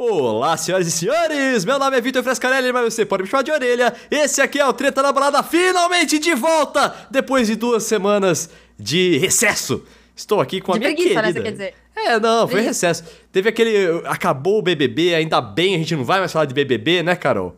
[0.00, 1.64] Olá, senhoras e senhores!
[1.64, 3.92] Meu nome é Vitor Frescarelli, mas você pode me chamar de orelha.
[4.08, 6.94] Esse aqui é o Treta na Balada, finalmente de volta!
[7.10, 8.48] Depois de duas semanas
[8.78, 9.84] de recesso.
[10.14, 11.40] Estou aqui com a De minha preguiça, né, querida.
[11.40, 11.74] você quer dizer?
[11.96, 12.86] É, não, foi Preguiça.
[12.86, 13.04] recesso.
[13.32, 14.00] Teve aquele...
[14.06, 17.56] Acabou o BBB, ainda bem, a gente não vai mais falar de BBB, né, Carol?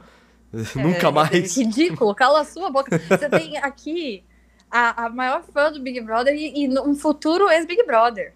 [0.77, 1.59] Nunca É, mais.
[1.59, 2.99] É ridículo, cala a sua boca.
[3.07, 4.25] Você tem aqui
[4.71, 8.33] a, a maior fã do Big Brother e, e um futuro ex-Big Brother.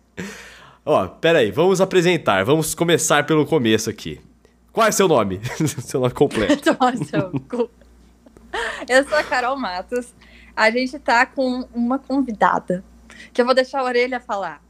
[0.86, 2.44] Ó, pera aí, vamos apresentar.
[2.44, 4.20] Vamos começar pelo começo aqui.
[4.70, 5.40] Qual é seu nome?
[5.80, 6.70] seu nome completo.
[8.88, 10.12] Eu sou a Carol Matos.
[10.54, 12.84] A gente tá com uma convidada
[13.32, 14.62] que eu vou deixar a orelha falar.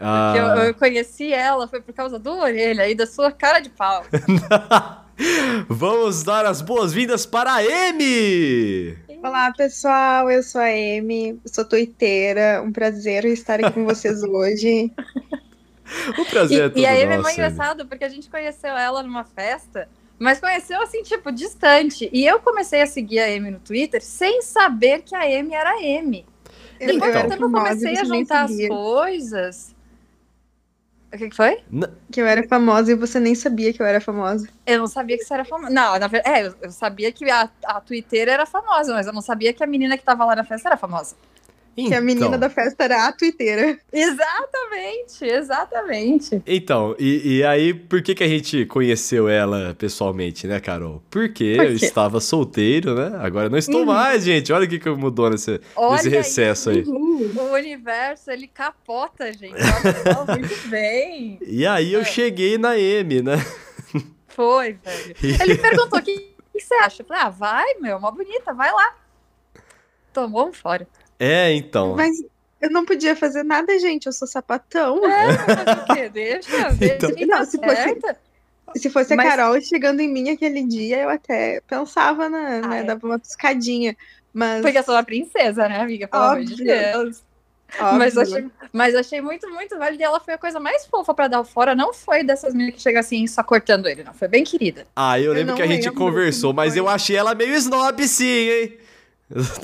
[0.00, 3.70] Ah, eu, eu conheci ela, foi por causa do orelha e da sua cara de
[3.70, 4.04] pau.
[5.68, 8.98] Vamos dar as boas-vindas para a Amy!
[9.22, 10.30] Olá, pessoal.
[10.30, 12.62] Eu sou a Amy, sou tuiteira.
[12.62, 14.92] Um prazer estar aqui com vocês hoje.
[16.18, 17.54] O prazer é E, todo e aí é nosso, muito Amy.
[17.54, 22.08] engraçado porque a gente conheceu ela numa festa, mas conheceu assim, tipo, distante.
[22.12, 25.70] E eu comecei a seguir a Amy no Twitter sem saber que a Amy era
[25.70, 26.26] a Amy.
[26.80, 29.71] Eu, Depois do era tempo eu famosa, comecei a juntar as coisas.
[31.12, 31.62] O que, que foi?
[32.10, 34.48] Que eu era famosa e você nem sabia que eu era famosa.
[34.66, 35.70] Eu não sabia que você era famosa.
[35.70, 39.12] Não, na verdade, é, eu, eu sabia que a, a Twitter era famosa, mas eu
[39.12, 41.14] não sabia que a menina que tava lá na festa era famosa.
[41.74, 43.78] Que a menina Então, da festa era a tuiteira.
[43.92, 46.42] Exatamente, exatamente.
[46.46, 51.02] Então, e, e aí, por que, que a gente conheceu ela pessoalmente, né, Carol?
[51.10, 53.18] Porque Por eu estava solteiro, né?
[53.22, 53.86] Agora não estou Uhum.
[53.86, 54.52] mais, gente.
[54.52, 56.82] Olha o que, que mudou nesse, Olha nesse recesso aí.
[56.86, 59.54] O universo, ele capota, gente.
[59.54, 61.38] Olha muito bem.
[61.46, 62.04] E aí eu É.
[62.04, 63.36] cheguei na M, né?
[64.28, 65.14] Foi, velho.
[65.42, 66.16] Ele perguntou o que,
[66.52, 67.02] que você acha.
[67.02, 68.94] Eu falei, ah, vai, meu, uma bonita, vai lá.
[70.12, 70.86] Tomou um fora.
[71.24, 71.94] É, então.
[71.94, 72.16] Mas
[72.60, 74.06] eu não podia fazer nada, gente.
[74.06, 74.98] Eu sou sapatão.
[75.08, 76.08] É, mas o quê?
[76.08, 78.16] Deixa, deixa Então- quem Não, tá se fosse-.
[78.76, 82.80] Se fosse a Mas- Carol chegando em mim aquele dia, eu até pensava, na, né?
[82.80, 82.84] é.
[82.84, 83.94] Dava uma piscadinha.
[84.32, 84.62] Mas.
[84.62, 86.08] Porque eu sou uma princesa, né, amiga?
[86.08, 86.66] Pelo amor de Óbvio.
[86.66, 87.22] Deus.
[87.78, 90.02] óbvio, Mas eu, achei, mas eu achei muito, muito válida.
[90.02, 91.74] E ela foi a coisa mais fofa pra dar o fora.
[91.74, 94.14] Não foi dessas meninas que chegam assim, só cortando ele, não.
[94.14, 94.86] Foi bem querida.
[94.96, 96.80] Ah, eu Eu lembro não que a gente conversou, mas foi.
[96.80, 98.78] eu achei ela meio snob, sim, hein?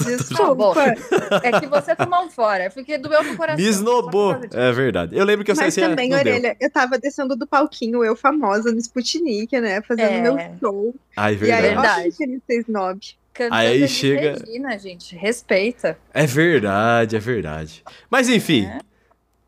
[0.04, 0.94] Desculpa.
[1.42, 2.70] É que você tomou um fora.
[2.70, 3.62] Porque doeu no coração.
[3.62, 4.36] Me esnobou.
[4.52, 5.16] É verdade.
[5.16, 6.18] Eu lembro que eu Mas sei se também, deu.
[6.18, 9.80] orelha, eu tava descendo do palquinho, eu famosa no Sputnik, né?
[9.82, 10.20] Fazendo É.
[10.22, 10.94] meu show.
[11.16, 11.62] Ai, E aí, verdade.
[11.62, 12.16] Verdade.
[12.16, 13.00] que ele ser snob.
[13.34, 15.14] Cantando Aí chega- Regina, gente.
[15.14, 15.96] Respeita.
[16.12, 17.84] É verdade, é verdade.
[18.10, 18.64] Mas enfim.
[18.66, 18.78] É.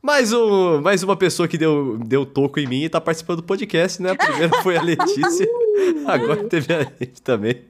[0.03, 3.43] Mais, um, mais uma pessoa que deu, deu toco em mim e tá participando do
[3.43, 4.13] podcast, né?
[4.13, 5.47] A primeira foi a Letícia,
[6.09, 7.65] agora teve a gente também.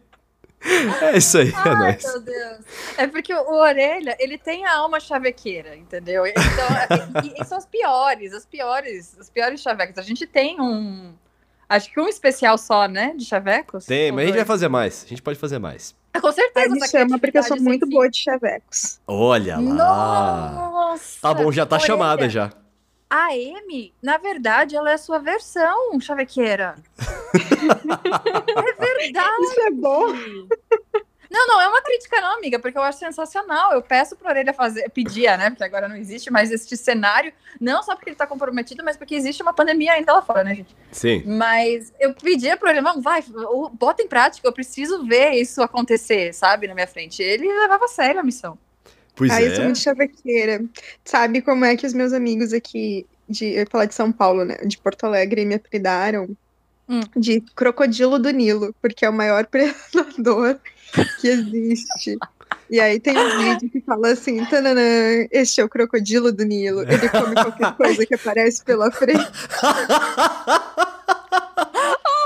[1.03, 2.05] É isso aí, é Ai, nóis.
[2.05, 2.59] meu Deus.
[2.99, 6.27] É porque o Orelha, ele tem a alma chavequeira, entendeu?
[6.27, 9.99] Então, e, e são as piores, as piores, as piores chavecos.
[9.99, 11.15] A gente tem um.
[11.69, 13.15] Acho que um especial só, né?
[13.17, 13.87] De chavecos.
[13.87, 14.49] Tem, mas a gente vai dois?
[14.49, 15.05] fazer mais.
[15.05, 15.95] A gente pode fazer mais.
[16.21, 16.75] Com Aí certeza.
[16.75, 19.01] me chama porque eu sou muito boa de chavecos.
[19.07, 19.63] Olha lá.
[19.63, 21.21] Nossa!
[21.23, 22.51] Tá bom, já tá Orelha, chamada já.
[23.11, 26.77] A Amy, na verdade, ela é a sua versão chavequeira.
[27.35, 29.43] é verdade.
[29.43, 30.07] Isso é bom.
[31.33, 33.73] Não, não é uma crítica, não, amiga, porque eu acho sensacional.
[33.73, 35.49] Eu peço pra Orelha fazer, pedia, né?
[35.51, 39.15] Porque agora não existe mais este cenário, não só porque ele tá comprometido, mas porque
[39.15, 40.77] existe uma pandemia ainda lá fora, né, gente?
[40.91, 41.23] Sim.
[41.27, 45.63] Mas eu pedia pra ele, não, vai, o- bota em prática, eu preciso ver isso
[45.63, 47.23] acontecer, sabe, na minha frente.
[47.23, 48.59] Ele levava a sério a missão.
[49.21, 49.65] Pois Ai, eu sou é.
[49.67, 50.65] muito chavequeira.
[51.05, 54.47] Sabe como é que os meus amigos aqui, de, eu ia falar de São Paulo,
[54.47, 54.57] né?
[54.65, 56.35] De Porto Alegre, me apelidaram
[56.89, 57.03] Hum.
[57.15, 60.59] de crocodilo do Nilo, porque é o maior predador
[61.21, 62.17] que existe.
[62.71, 64.81] E aí tem um vídeo que fala assim, tananã,
[65.31, 66.81] este é o crocodilo do Nilo.
[66.81, 69.21] Ele come qualquer coisa que aparece pela frente.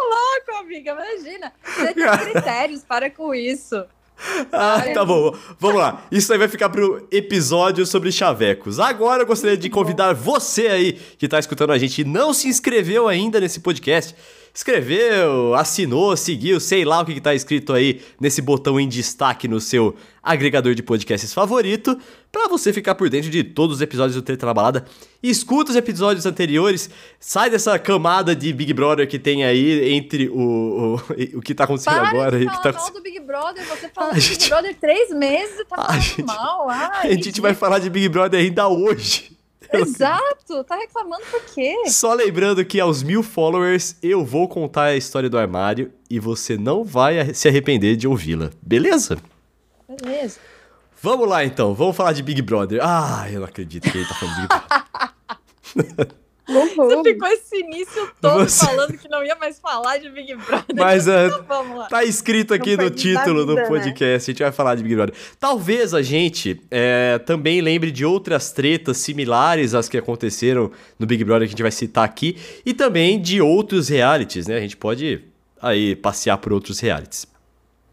[0.08, 1.52] Louco, amiga, imagina.
[1.64, 3.84] Você tem critérios, para com isso.
[4.52, 5.34] Ah, tá bom.
[5.58, 6.04] Vamos lá.
[6.10, 8.78] Isso aí vai ficar pro episódio sobre chavecos.
[8.78, 12.48] Agora eu gostaria de convidar você aí que tá escutando a gente e não se
[12.48, 14.14] inscreveu ainda nesse podcast.
[14.56, 19.48] Escreveu, assinou, seguiu, sei lá o que, que tá escrito aí nesse botão em destaque
[19.48, 21.98] no seu agregador de podcasts favorito,
[22.30, 24.84] pra você ficar por dentro de todos os episódios do Treta na Balada.
[25.20, 26.88] Escuta os episódios anteriores,
[27.18, 31.64] sai dessa camada de Big Brother que tem aí entre o, o, o que tá
[31.64, 32.94] acontecendo Para agora e o que tá mal acontecendo.
[32.94, 36.00] do Big Brother, você fala A gente- Big Brother três meses e tá A falando
[36.00, 36.70] gente- mal.
[36.70, 39.33] Ai, A gente vai falar de Big Brother ainda hoje.
[39.72, 41.74] Exato, tá reclamando por quê?
[41.86, 46.56] Só lembrando que aos mil followers eu vou contar a história do armário e você
[46.56, 49.18] não vai se arrepender de ouvi-la, beleza?
[49.88, 50.38] Beleza.
[51.02, 52.80] Vamos lá então, vamos falar de Big Brother.
[52.82, 56.14] Ah, eu não acredito que ele tá falando de Big Brother.
[56.46, 60.76] Você ficou esse início todo Você- falando que não ia mais falar de Big Brother.
[60.76, 61.86] Mas, é, Então, vamos lá.
[61.86, 63.68] Tá escrito aqui Não no título do vida, né?
[63.68, 65.14] podcast, a gente vai falar de Big Brother.
[65.40, 71.24] Talvez a gente é, também lembre de outras tretas similares às que aconteceram no Big
[71.24, 74.56] Brother que a gente vai citar aqui, e também de outros realities, né?
[74.56, 75.22] A gente pode
[75.62, 77.26] aí passear por outros realities.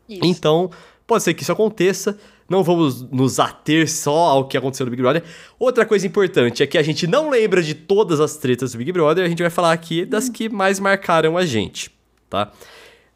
[0.10, 0.20] Isso.
[0.24, 0.70] Então,
[1.08, 2.18] pode ser que isso aconteça.
[2.52, 5.24] Não vamos nos ater só ao que aconteceu no Big Brother.
[5.58, 8.92] Outra coisa importante é que a gente não lembra de todas as tretas do Big
[8.92, 11.90] Brother, a gente vai falar aqui das que mais marcaram a gente,
[12.30, 12.52] tá?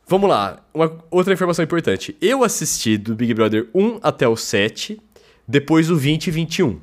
[0.08, 2.16] Vamos lá, uma outra informação importante.
[2.22, 5.02] Eu assisti do Big Brother 1 até o 7,
[5.48, 6.80] depois o 20 e 21.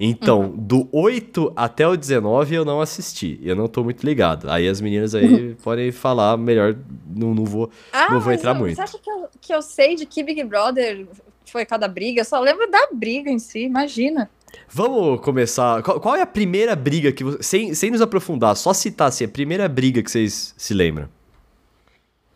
[0.00, 3.40] Então, do 8 até o 19 eu não assisti.
[3.42, 4.48] Eu não tô muito ligado.
[4.48, 6.76] Aí as meninas aí podem falar melhor,
[7.12, 8.76] não, não vou Ah, não vou entrar eu- muito.
[8.76, 11.04] Você acha que eu, que eu sei de que Big Brother
[11.50, 12.20] foi cada briga?
[12.20, 14.30] Eu só lembro da briga em si, imagina.
[14.68, 15.82] Vamos começar.
[15.82, 17.42] Qual, qual é a primeira briga que você.
[17.42, 21.08] Sem, sem nos aprofundar, só citar assim, a primeira briga que vocês se lembram.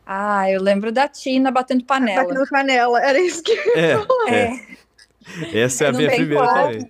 [0.06, 2.24] Ah, eu lembro da Tina batendo panela.
[2.24, 3.00] Batendo panela.
[3.02, 3.92] Era isso que eu É,
[4.28, 4.60] é.
[5.52, 6.88] É, Essa é a minha primeira também.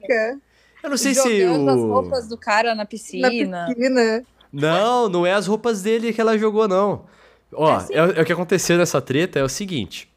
[0.83, 1.87] Eu não sei se jogando as o.
[1.93, 3.67] roupas do cara na na piscina.
[3.69, 4.25] piscina.
[4.53, 7.05] Não, não é as roupas dele que ela jogou, não.
[7.53, 7.93] Ó, É sim.
[7.95, 10.11] é, é o que aconteceu nessa treta é o seguinte.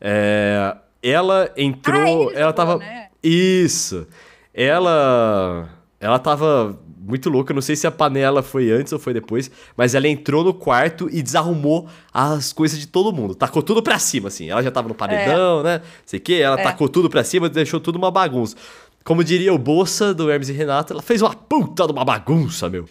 [0.00, 2.30] É, ela entrou.
[2.30, 2.78] Ah, ela tava.
[2.78, 3.08] né?
[3.22, 4.06] Isso.
[4.54, 5.68] Ela.
[5.98, 7.52] Ela tava muito louca.
[7.52, 9.50] Não sei se a panela foi antes ou foi depois.
[9.76, 13.34] Mas ela entrou no quarto e desarrumou as coisas de todo mundo.
[13.34, 14.48] Tacou tudo pra cima, assim.
[14.50, 15.82] Ela já tava no paredão, né?
[16.06, 16.34] Sei o quê.
[16.34, 16.62] Ela É.
[16.62, 18.56] tacou tudo pra cima e deixou tudo uma bagunça.
[19.04, 22.68] Como diria o Bolsa do Hermes e Renato, ela fez uma puta de uma bagunça,
[22.68, 22.86] meu.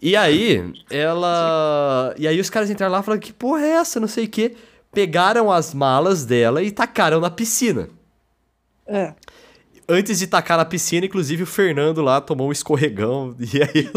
[0.00, 2.14] E aí, ela.
[2.18, 3.98] E aí os caras entraram lá e falaram: que porra é essa?
[4.00, 4.54] Não sei o quê.
[4.92, 7.88] Pegaram as malas dela e tacaram na piscina.
[8.86, 9.12] É.
[9.90, 13.34] Antes de tacar na piscina, inclusive o Fernando lá tomou um escorregão.
[13.40, 13.90] E aí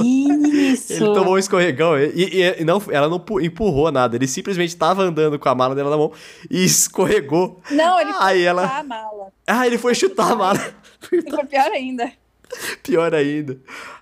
[0.73, 0.93] Isso.
[0.93, 1.97] ele tomou um escorregão.
[1.99, 4.15] E, e- não, ela não pu- empurrou nada.
[4.15, 6.13] Ele simplesmente tava andando com a mala dela na mão
[6.49, 7.61] e escorregou.
[7.71, 9.27] Não, ele foi Aí ela- chutar a mala.
[9.47, 10.59] Ah, ele foi chutar a mala.
[11.01, 12.11] Ficou pior ainda.
[12.83, 13.57] Pior ainda.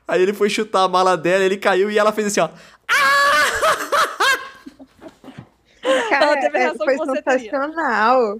[0.07, 2.49] Aí ele foi chutar a mala dela, ele caiu e ela fez assim, ó.
[6.09, 8.39] Cara, teve a é, reação foi que você sensacional.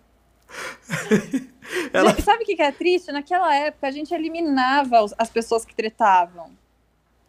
[1.94, 3.12] Ela- Sabe o que é triste?
[3.12, 6.50] Naquela época a gente eliminava as pessoas que tretavam.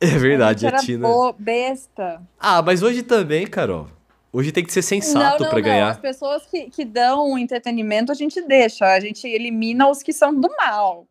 [0.00, 1.06] É verdade, a a gente era Tina.
[1.08, 2.22] bo- besta.
[2.38, 3.86] Ah, mas hoje também, Carol.
[4.32, 5.64] Hoje tem que ser sensato não, pra não.
[5.64, 5.90] ganhar.
[5.90, 8.86] As pessoas que, que dão entretenimento a gente deixa.
[8.86, 11.06] A gente elimina os que são do mal.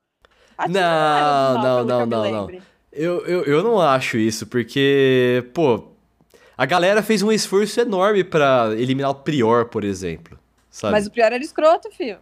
[0.58, 2.62] A do Não, não, não, me não, não.
[2.92, 5.89] Eu, eu, eu não acho isso, porque, pô,
[6.60, 10.38] a galera fez um esforço enorme pra eliminar o Prior, por exemplo.
[10.70, 10.92] Sabe?
[10.92, 12.18] Mas o pior era escroto, filho.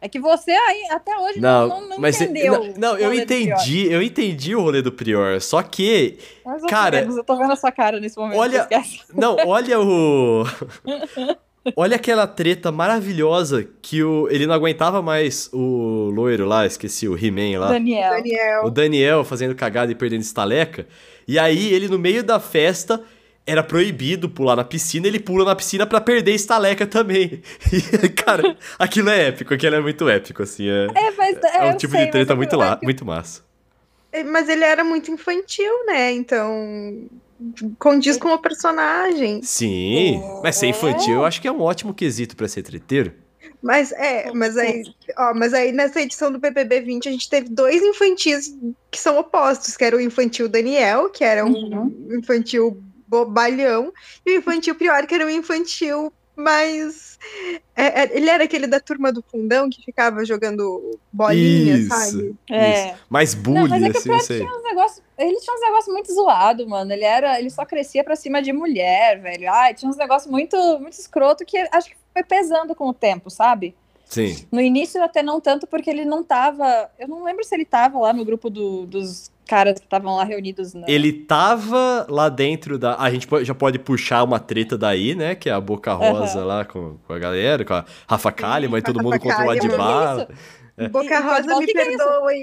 [0.00, 2.52] É que você aí, até hoje, não, não, não, mas entendeu.
[2.52, 3.22] não, não, o eu Prior.
[3.22, 7.36] entendi, eu entendi o rolê do Prior, só que Mais ou Cara, menos, eu tô
[7.36, 8.38] vendo a sua cara nesse momento.
[8.38, 8.66] olha-.
[9.12, 10.44] Não, olha o.
[11.74, 14.28] Olha aquela treta maravilhosa que o...
[14.30, 17.72] ele não aguentava mais o loiro lá, esqueci, o He-Man lá.
[17.72, 18.10] Daniel.
[18.10, 18.64] Daniel.
[18.66, 20.86] O Daniel fazendo cagada e perdendo estaleca.
[21.26, 23.02] E aí ele, no meio da festa,
[23.46, 27.42] era proibido pular na piscina, ele pula na piscina pra perder estaleca também.
[28.02, 30.68] E, cara, aquilo é épico, aquilo é muito épico, assim.
[30.68, 33.42] É, É, mas, é, é um tipo sei, de treta muito, é lá, muito massa.
[34.12, 36.12] É, Mas ele era muito infantil, né?
[36.12, 37.06] Então.
[37.78, 39.42] Condiz com o personagem.
[39.42, 43.12] Sim, mas ser infantil eu acho que é um ótimo quesito pra ser treteiro.
[43.62, 44.82] Mas é, mas aí,
[45.18, 48.54] ó, mas aí nessa edição do PPB 20 a gente teve dois infantis
[48.90, 52.08] que são opostos, que era o infantil Daniel, que era um Uhum.
[52.18, 53.92] infantil bobalhão,
[54.24, 57.18] e o infantil pior, que era um infantil mais.
[57.74, 61.88] é, é, ele era aquele da turma do fundão que ficava jogando bolinha, Isso.
[61.88, 62.34] sabe?
[62.50, 62.94] É.
[63.08, 64.40] Mais Não, bullying, mas é que o assim, não Fred sei.
[64.40, 65.02] tinha uns negócios.
[65.18, 66.92] Ele tinha uns negócios muito zoado, mano.
[66.92, 67.38] Ele era.
[67.40, 69.50] Ele só crescia pra cima de mulher, velho.
[69.50, 73.30] Ai, tinha uns negócios muito, muito escroto que acho que foi pesando com o tempo,
[73.30, 73.74] sabe?
[74.04, 74.46] Sim.
[74.52, 76.90] No início até não tanto, porque ele não tava.
[76.98, 80.24] Eu não lembro se ele tava lá no grupo do- dos caras que estavam lá
[80.24, 80.74] reunidos.
[80.74, 80.84] Na...
[80.88, 82.96] Ele tava lá dentro da.
[82.96, 85.34] A gente já pode puxar uma treta daí, né?
[85.34, 88.82] Que é a Boca Rosa lá com, com a galera, com a Rafa Kalimann e
[88.82, 89.50] todo mundo contra o.
[89.50, 90.28] Adibala.
[90.76, 90.88] É.
[90.88, 92.42] Boca Rosa me "O que que é isso?" perdoe.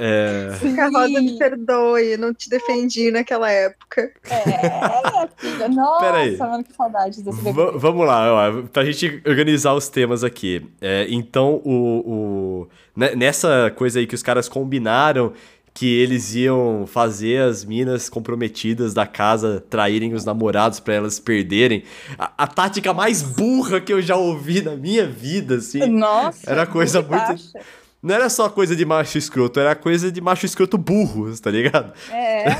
[0.00, 4.12] É, Boca Rosa me perdoe, não te defendi naquela época.
[4.30, 5.66] É, filha.
[5.74, 6.36] Nossa, Peraí.
[6.36, 7.72] mano, que saudades desse bebê.
[7.74, 10.64] vamos lá, ó, pra gente organizar os temas aqui.
[10.80, 11.72] É, então, o,
[12.06, 15.32] o- ne- nessa coisa aí que os caras combinaram
[15.78, 21.84] que eles iam fazer as minas comprometidas da casa traírem os namorados pra elas perderem,
[22.18, 25.86] a, a tática mais burra que eu já ouvi na minha vida, assim.
[25.86, 26.50] Nossa.
[26.50, 27.60] Era coisa muito- taxa.
[28.02, 31.92] não era só coisa de macho escroto, era coisa de macho escroto burro, tá ligado?
[32.10, 32.58] É, é.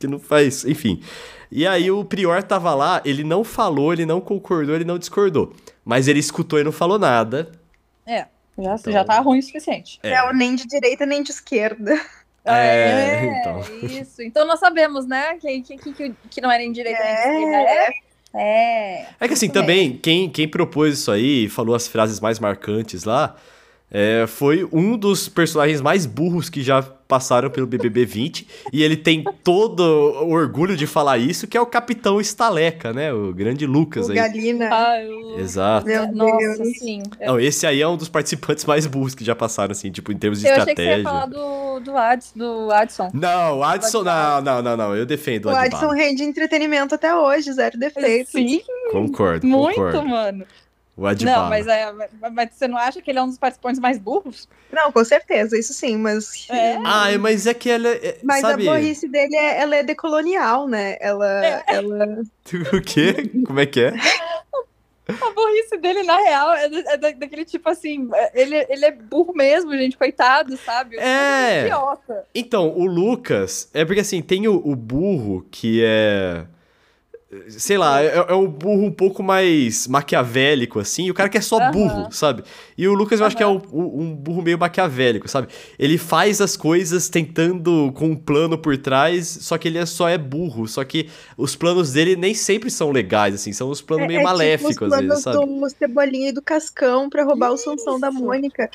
[0.00, 1.00] que não faz, enfim.
[1.48, 5.52] E aí o Prior tava lá, ele não falou, ele não concordou, ele não discordou.
[5.84, 7.52] Mas ele escutou e não falou nada.
[8.04, 8.26] É,
[8.58, 9.98] já, Então- já tá ruim o suficiente.
[10.02, 10.10] É.
[10.12, 11.98] É o nem de direita nem de esquerda.
[12.44, 13.60] É, então.
[13.82, 14.22] Isso.
[14.22, 15.36] Então nós sabemos, né?
[15.38, 17.18] Que, que, que, que não era em direita nem É.
[17.18, 17.70] esquerda.
[17.70, 18.06] É.
[18.38, 19.06] É.
[19.18, 23.04] É que assim, também, quem, quem propôs isso aí e falou as frases mais marcantes
[23.04, 23.34] lá,
[23.90, 28.48] é, foi um dos personagens mais burros que já passaram pelo BBB 20.
[28.72, 33.12] e ele tem todo o orgulho de falar isso, que é o Capitão Estaleca, né?
[33.12, 34.16] O grande Lucas O aí.
[34.16, 34.68] Galina.
[34.72, 35.86] Ah, eu- Exato.
[35.86, 36.78] Meu Nossa, Deus.
[36.78, 37.02] sim.
[37.24, 40.16] Não, esse aí é um dos participantes mais burros que já passaram, assim, tipo, em
[40.18, 41.04] termos de Eu achei que você ia estratégia.
[41.04, 43.10] falar do, do, Ads, do Adson.
[43.14, 47.14] Não, o Adson, não, não, não, não, eu defendo o O Adson rende entretenimento até
[47.14, 48.32] hoje, zero defeito.
[48.32, 50.08] Sim, Concordo, muito, concordo.
[50.08, 50.44] mano.
[50.96, 51.42] O Adbala.
[51.42, 51.92] Não, mas, é,
[52.32, 54.48] mas você não acha que ele é um dos participantes mais burros?
[54.72, 56.46] Não, com certeza, isso sim, mas.
[56.48, 56.76] É.
[56.86, 58.66] Ah, mas é que ela é, Mas sabe...
[58.66, 60.96] a burrice dele é, ela é decolonial, né?
[61.00, 61.64] Ela, É.
[61.68, 62.22] ela
[62.72, 63.30] O quê?
[63.46, 63.92] Como é que é?
[65.08, 68.90] A burrice dele, na real, é, da- é da- daquele tipo assim, ele, ele é
[68.90, 70.96] burro mesmo, gente, coitado, sabe?
[70.98, 71.62] É.
[71.66, 72.24] Idiota.
[72.34, 76.44] Então, o Lucas, é porque assim, tem o, o burro que é.
[77.48, 81.38] Sei lá, é, é um burro um pouco mais maquiavélico, assim, e o cara que
[81.38, 81.70] é só Aham.
[81.70, 82.42] burro, sabe?
[82.76, 85.48] E o Lucas eu acho que é o- um burro meio maquiavélico, sabe?
[85.78, 90.08] Ele faz as coisas tentando com um plano por trás, só que ele é- só
[90.08, 90.66] é burro.
[90.68, 94.18] Só que os planos dele nem sempre são legais, assim, são os planos é, meio
[94.18, 95.46] é tipo maléficos, os às planos vezes, sabe?
[95.46, 98.18] do Cebolinha e do Cascão pra roubar o Sansão da Isso.
[98.18, 98.70] Mônica.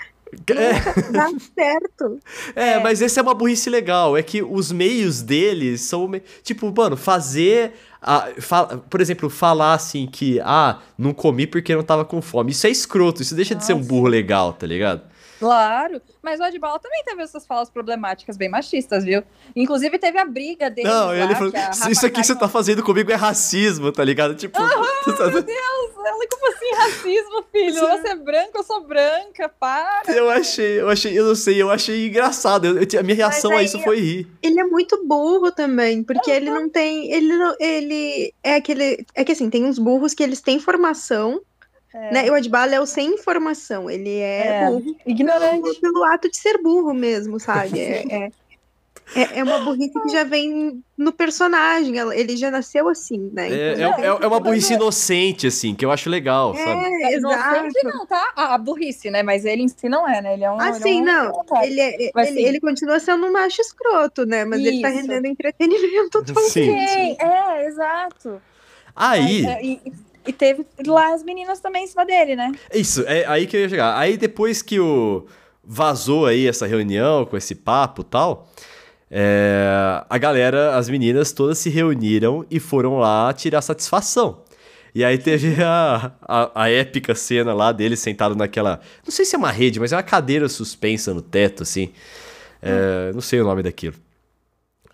[0.47, 1.11] É.
[1.11, 2.19] Dá certo.
[2.55, 2.79] É, É.
[2.79, 4.15] mas esse é uma burrice legal.
[4.17, 6.07] É que os meios deles são.
[6.07, 7.73] me- Tipo, mano, fazer.
[8.01, 12.51] a- fa- por exemplo, falar assim que, ah, não comi porque não tava com fome.
[12.51, 13.89] Isso é escroto, isso deixa de ser um Nossa.
[13.89, 15.01] burro legal, tá ligado?
[15.41, 19.23] Claro, mas o Adbala também teve essas falas problemáticas bem machistas, viu?
[19.55, 20.87] Inclusive teve a briga dele.
[20.87, 24.35] não, ele falou: a Isso aqui que você tá fazendo comigo é racismo, tá ligado?
[24.35, 24.59] Tipo.
[24.61, 27.73] Meu Deus, ela como assim racismo, filho?
[27.73, 30.03] Você é branco, eu sou branca, para.
[30.15, 32.65] eu achei, eu achei, eu não sei, eu achei engraçado.
[32.67, 34.27] Eu- eu- a minha reação a aí isso foi rir.
[34.43, 37.11] Ele é muito burro também, porque ele não tem.
[37.11, 37.55] Ele não.
[37.59, 39.05] Ele é aquele.
[39.15, 41.41] É que assim, tem uns burros que eles têm formação,
[41.93, 42.27] É, né?
[42.27, 43.89] E o Adbala é o sem informação.
[43.89, 44.65] Ele é, É.
[44.67, 45.79] burro Ignorante.
[45.81, 47.79] pelo ato de ser burro mesmo, sabe?
[47.79, 48.31] É, é,
[49.13, 51.97] é- é uma burrice que já vem no personagem.
[52.13, 53.51] Ele já nasceu assim, né?
[53.51, 56.81] É, Então, é, é- é uma burrice inocente, assim, que eu acho legal, sabe?
[57.03, 57.97] é, Inocente exato.
[57.97, 58.31] não, tá?
[58.37, 59.21] A, a burrice, né?
[59.21, 60.33] Mas ele em si não é, né?
[60.35, 60.61] Ele é um.
[60.61, 61.43] Ah, ele é um- não.
[61.61, 64.45] Ele, é- Mas ele, ele continua sendo um macho escroto, né?
[64.45, 65.01] Mas ele tá Isso.
[65.01, 66.43] rendendo entretenimento também.
[66.47, 66.87] Sim.
[66.87, 68.41] Sim, é, exato.
[68.95, 69.45] Aí.
[69.45, 69.81] É, e,
[70.25, 72.51] e teve lá as meninas também em cima dele, né?
[72.73, 73.97] Isso, é aí que eu ia chegar.
[73.97, 75.25] Aí depois que o
[75.63, 78.49] vazou aí essa reunião com esse papo e tal,
[79.09, 84.43] é, a galera, as meninas todas se reuniram e foram lá tirar satisfação.
[84.93, 88.79] E aí teve a, a, a épica cena lá dele sentado naquela.
[89.03, 91.91] Não sei se é uma rede, mas é uma cadeira suspensa no teto, assim.
[92.61, 93.95] É, não sei o nome daquilo.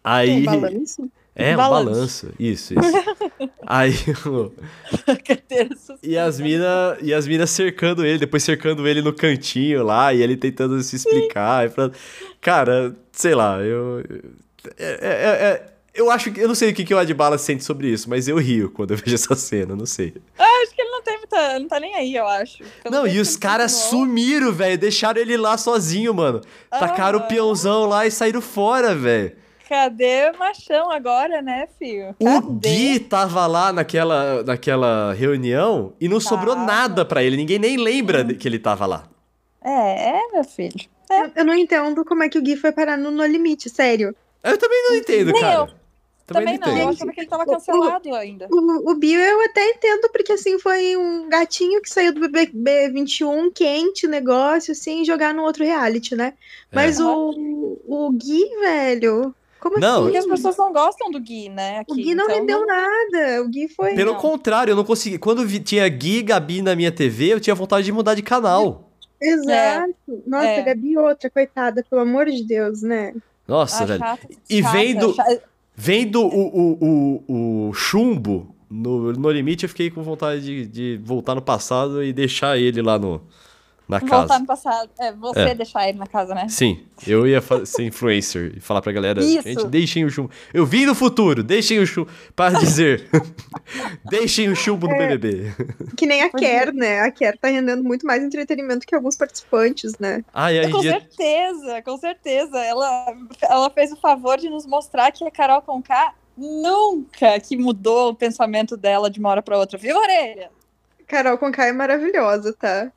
[0.03, 0.43] Aí.
[0.43, 1.10] Balanço.
[1.39, 2.29] É, um Balanço.
[2.39, 2.82] Isso, isso.
[3.65, 3.94] aí.
[4.25, 4.51] o-
[6.01, 10.22] e as minas e as mina cercando ele, depois cercando ele no cantinho lá, e
[10.22, 11.70] ele tentando se explicar.
[11.70, 11.94] falando-
[12.41, 14.03] Cara, sei lá, eu.
[14.77, 16.39] É, é- é- eu acho que.
[16.39, 18.91] Eu não sei o que, que o Adbala sente sobre isso, mas eu rio quando
[18.91, 20.13] eu vejo essa cena, não sei.
[20.38, 21.60] Ah, acho que ele não tem muita.
[21.60, 22.60] Não tá nem aí, eu acho.
[22.84, 24.77] Pelo Não, tempo e os caras sumiram, velho.
[24.77, 26.41] Deixaram ele lá sozinho, mano.
[26.70, 27.27] Tacaram o Aham.
[27.29, 29.34] peãozão lá e saíram fora, velho.
[29.68, 32.16] Cadê o machão agora, né, filho?
[32.20, 32.70] O Cadê?
[32.70, 36.66] Gui tava lá naquela, naquela reunião e não sobrou Tava.
[36.66, 37.36] nada pra ele.
[37.38, 39.08] Ninguém nem lembra que ele tava lá.
[39.64, 40.74] É, é, meu filho.
[41.10, 44.16] Eu, eu não entendo como é que o Gui foi parar no No Limite, sério.
[44.44, 45.56] Eu também não entendo, Nem cara.
[45.56, 45.68] eu.
[46.28, 46.90] Também, não, eu entendo.
[46.90, 48.48] achava que ele tava cancelado ainda.
[48.52, 52.90] O, o Bill eu até entendo, porque assim, foi um gatinho que saiu do BBB
[52.90, 56.34] 21, quente, negócio, assim, jogar no outro reality, né?
[56.70, 57.04] Mas É.
[57.04, 59.34] o, o Gui, velho,
[59.70, 60.04] como Não, assim?
[60.04, 61.80] Porque as pessoas não gostam do Gui, né?
[61.80, 63.44] Aqui, O Gui não então rendeu nada.
[63.44, 63.94] O Gui foi.
[63.96, 64.20] Pelo Não.
[64.20, 65.18] contrário, eu não consegui.
[65.18, 68.22] Quando vi- tinha Gui e Gabi na minha TV, eu tinha vontade de mudar de
[68.22, 68.90] canal.
[69.22, 69.94] Exato.
[70.26, 70.62] Nossa, É.
[70.62, 73.14] Gabi outra, coitada, pelo amor de Deus, né?
[73.48, 74.00] Nossa, Ah, velho.
[74.00, 75.44] chata, E chata, vendo- chata.
[75.80, 81.00] Vendo o, o, o, o chumbo no, no limite, eu fiquei com vontade de, de
[81.04, 83.22] voltar no passado e deixar ele lá no,
[83.88, 84.39] na Voltar casa.
[84.39, 84.89] no passado.
[85.00, 85.56] É, você É.
[85.56, 86.48] deixar ele na casa, né?
[86.50, 89.44] Sim, eu ia ser influencer e falar pra galera, Isso.
[89.44, 90.29] gente, deixem o chumbo.
[90.53, 92.10] Eu vim do futuro, deixem o chumbo.
[92.36, 93.08] Para dizer,
[94.10, 95.15] deixem o chumbo no É.
[95.15, 95.53] BBB.
[95.96, 96.50] Que nem a Podia.
[96.65, 97.01] Ker, né?
[97.01, 100.24] A Ker tá rendendo muito mais entretenimento que alguns participantes, né?
[100.34, 102.58] Ai, a Com certeza, com certeza.
[102.60, 108.10] Ela, ela fez o favor de nos mostrar que a Carol Conká nunca que mudou
[108.10, 110.50] o pensamento dela de uma hora pra outra, viu, Orelha?
[111.08, 112.91] Carol Conká é maravilhosa, tá?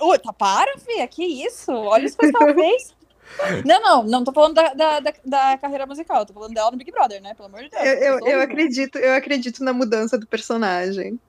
[0.00, 1.72] Ui, tá, para, Fia, que isso?
[1.72, 2.98] Olha as coisas que ela fez.
[3.62, 6.78] Não, não, não tô falando da, da, da, da carreira musical, tô falando dela no
[6.78, 7.34] Big Brother, né?
[7.34, 7.84] Pelo amor de Deus.
[7.84, 11.20] Eu, eu, eu acredito, eu acredito na mudança do personagem.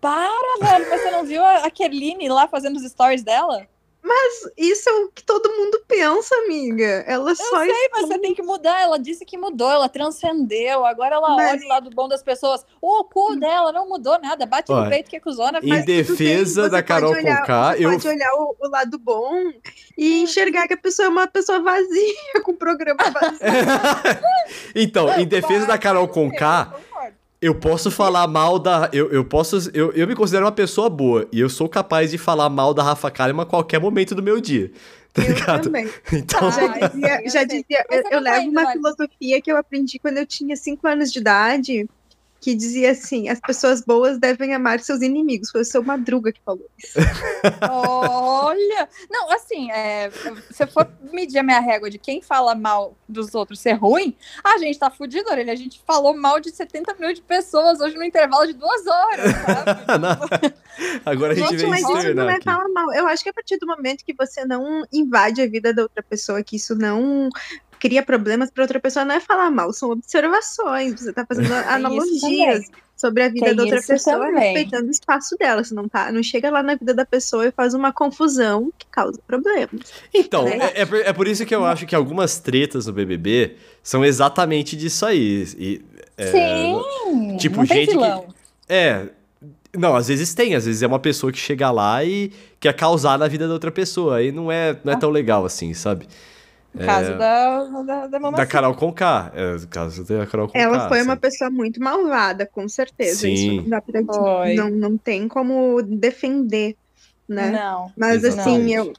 [0.00, 3.68] Para, velho, mas você não viu a, a Kerline lá fazendo os stories dela?
[4.56, 7.04] Isso é o que todo mundo pensa, amiga.
[7.06, 8.80] Ela Eu só sei, mas você tem que mudar.
[8.82, 10.84] Ela disse que mudou, ela transcendeu.
[10.84, 12.64] Agora ela Mas- olha o lado bom das pessoas.
[12.80, 14.44] O cu dela não mudou nada.
[14.46, 15.58] Bate Olha, no peito que é cuzona.
[15.62, 19.32] em defesa da Carol olhar- Conká, você eu- pode olhar o, o lado bom
[19.96, 23.38] e enxergar que a pessoa é uma pessoa vazia, com o programa vazio.
[24.74, 26.93] então, em defesa da Carol Conká, eu.
[27.44, 28.88] Eu posso falar mal da.
[28.90, 29.70] Eu, eu posso.
[29.74, 31.28] Eu, eu me considero uma pessoa boa.
[31.30, 34.40] E eu sou capaz de falar mal da Rafa Kalimann a qualquer momento do meu
[34.40, 34.70] dia.
[35.12, 35.62] Tá Eu ligado?
[35.64, 35.88] também.
[36.12, 36.50] Então.
[36.50, 40.26] Já dizia, eu já dizia eu, eu levo uma filosofia que eu aprendi quando eu
[40.26, 41.86] tinha 5 anos de idade,
[42.44, 45.50] que dizia assim: as pessoas boas devem amar seus inimigos.
[45.50, 46.98] Foi o seu Madruga que falou isso.
[47.72, 48.86] Olha!
[49.10, 50.10] Não, assim, é,
[50.50, 54.14] se eu for medir a minha régua de quem fala mal dos outros ser ruim,
[54.44, 55.54] a gente tá fudido, orelha.
[55.54, 59.32] A gente falou mal de 70 milhões de pessoas hoje no intervalo de duas horas,
[59.32, 59.80] sabe?
[59.98, 61.00] Não.
[61.06, 62.92] Agora a gente Gente, vem mas isso não é falar mal.
[62.92, 66.02] Eu acho que a partir do momento que você não invade a vida da outra
[66.02, 67.30] pessoa, que isso não
[67.84, 70.98] cria problemas para outra pessoa, não é falar mal, são observações.
[70.98, 72.64] Você tá fazendo analogias
[72.96, 74.54] sobre a vida Tem da outra pessoa, também.
[74.54, 75.62] respeitando o espaço dela.
[75.62, 78.86] Você não, tá, não chega lá na vida da pessoa e faz uma confusão que
[78.90, 79.92] causa problemas.
[80.14, 80.72] Então, né?
[80.74, 84.02] é, é por, é por isso que eu acho que algumas tretas no BBB são
[84.02, 85.46] exatamente disso aí.
[85.58, 85.82] E,
[86.16, 87.36] é, Sim!
[87.36, 88.34] tipo, não tem gente que-.
[88.66, 89.08] É.
[89.76, 93.18] Não, às vezes tem, às vezes é uma pessoa que chega lá e quer causar
[93.18, 94.16] na vida da outra pessoa.
[94.16, 96.06] Aí não é, não é tão legal assim, sabe?
[96.74, 98.36] No caso da, da, da mamacita.
[98.44, 99.30] Da Carol Conká.
[99.34, 100.58] É, caso da Carol Conká.
[100.58, 101.20] Ela foi uma assim.
[101.20, 103.20] pessoa muito malvada, com certeza.
[103.20, 103.32] Sim.
[103.32, 104.54] Isso não dá pra Foi.
[104.54, 106.76] não, não tem como defender,
[107.28, 107.50] né?
[107.52, 107.92] Não.
[107.96, 108.74] Mas Exatamente.
[108.74, 108.92] assim, eu,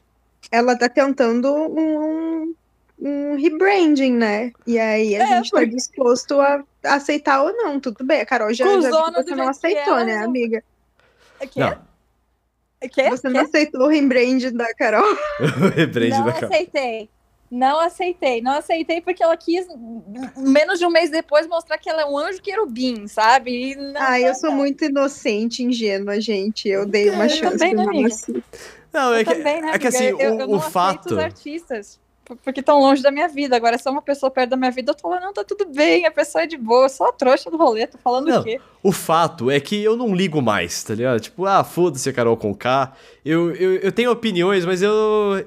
[0.50, 2.54] ela tá tentando um,
[2.98, 4.52] um rebranding, né?
[4.66, 8.22] E aí a É, gente tá porque- disposto a aceitar ou não, tudo bem.
[8.22, 10.64] A Carol já, já viu que do você não jeito que aceitou, né, amiga?
[11.40, 11.60] É que?
[11.60, 11.76] Não,
[12.80, 13.10] É que?
[13.10, 15.04] Você não aceitou o rebrand da Carol.
[15.40, 16.50] o rebrand Não da Carol.
[16.50, 17.10] aceitei.
[17.50, 18.42] Não aceitei.
[18.42, 19.66] Não aceitei porque ela quis,
[20.36, 23.72] menos de um mês depois, mostrar que ela é um anjo querubim, sabe?
[23.72, 24.56] E não, não, eu sou não.
[24.58, 26.68] muito inocente, ingênua, gente.
[26.68, 28.16] Eu dei uma Eu chance também, pra né, amiga?
[28.92, 31.14] Não, é Eu que, também, né, é que assim, eu, eu o, não o fato.
[31.14, 32.00] os artistas.
[32.42, 33.54] Porque estão longe da minha vida.
[33.54, 35.66] Agora, se é uma pessoa perto da minha vida, eu tô lá, não, tá tudo
[35.66, 38.40] bem, a pessoa é de boa, sou a trouxa do rolê, tô falando Não.
[38.40, 38.60] o quê?
[38.82, 41.20] O fato é que eu não ligo mais, tá ligado?
[41.20, 42.92] Tipo, ah, foda-se a Carol Conká.
[43.24, 44.92] Eu, eu, eu tenho opiniões, mas eu.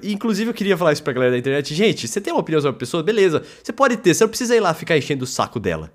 [0.02, 1.74] Inclusive, eu queria falar isso pra galera da internet.
[1.74, 3.02] Gente, você tem uma opinião sobre a pessoa?
[3.02, 3.42] Beleza.
[3.62, 5.90] Você pode ter, você não precisa ir lá ficar enchendo o saco dela.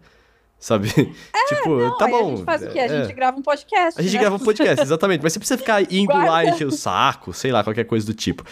[0.59, 0.89] Sabe?
[1.47, 2.33] tipo, Não, tá bom.
[2.33, 2.79] a gente faz o quê?
[2.79, 3.01] A é.
[3.03, 3.99] gente grava um podcast.
[3.99, 4.19] A gente né?
[4.19, 5.21] grava um podcast, exatamente.
[5.21, 6.49] Mas você precisa ficar indo lá Guarda.
[6.49, 8.43] encher o saco, sei lá, qualquer coisa do tipo.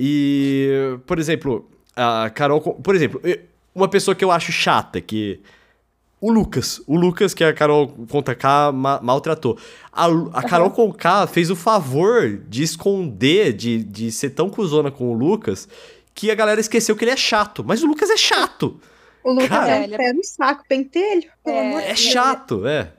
[0.00, 2.60] E, por exemplo, a Carol.
[2.60, 3.20] Con- Por exemplo,
[3.74, 5.40] uma pessoa que eu acho chata, que.
[6.20, 6.82] O Lucas.
[6.86, 9.56] O Lucas, que a Carol Conká ma maltratou.
[9.92, 15.10] A, a Carol Conká fez o favor de esconder, de, de ser tão cuzona com
[15.10, 15.68] o Lucas,
[16.14, 17.62] que a galera esqueceu que ele é chato.
[17.64, 18.80] Mas o Lucas é chato.
[19.22, 21.30] O Lucas Cara, é um é- pé no saco, pentelho.
[21.44, 22.92] Pelo É, amor de É chato, é.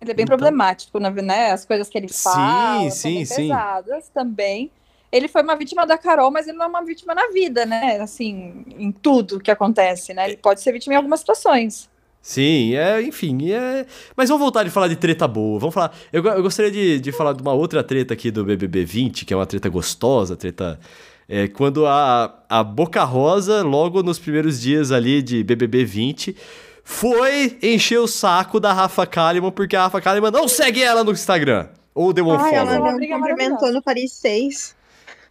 [0.00, 1.52] Ele é bem Então- problemático, né?
[1.52, 3.36] As coisas que ele Sim, fala são sim, bem sim.
[3.48, 4.72] pesadas também.
[5.14, 8.00] Ele foi uma vítima da Carol, mas ele não é uma vítima na vida, né?
[8.00, 10.26] Assim, em tudo que acontece, né?
[10.26, 11.88] Ele pode ser vítima em algumas situações.
[12.20, 13.86] Sim, é, enfim, é...
[14.16, 15.94] Mas vamos voltar de falar de treta boa, vamos falar...
[16.12, 19.32] Eu, eu gostaria de, de falar de uma outra treta aqui do BBB 20, que
[19.32, 20.80] é uma treta gostosa, treta...
[21.28, 26.36] É, quando a, a Boca Rosa, logo nos primeiros dias ali de BBB 20,
[26.82, 31.12] foi encher o saco da Rafa Kalimann, porque a Rafa Kalimann não segue ela no
[31.12, 31.68] Instagram.
[31.94, 32.82] Ou deu um Ai, ela follow.
[32.82, 34.74] Uma não briga cumprimentou no Paris 6.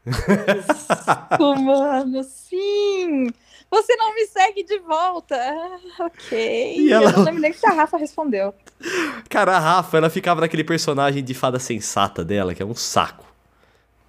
[0.08, 3.32] Isso, mano, sim!
[3.72, 5.36] Você não me segue de volta.
[5.36, 6.76] Ah, ok.
[6.78, 8.54] E ela- Eu não lembro nem se a Rafa respondeu.
[9.30, 13.26] Cara, a Rafa, ela ficava naquele personagem de fada sensata dela, que é um saco.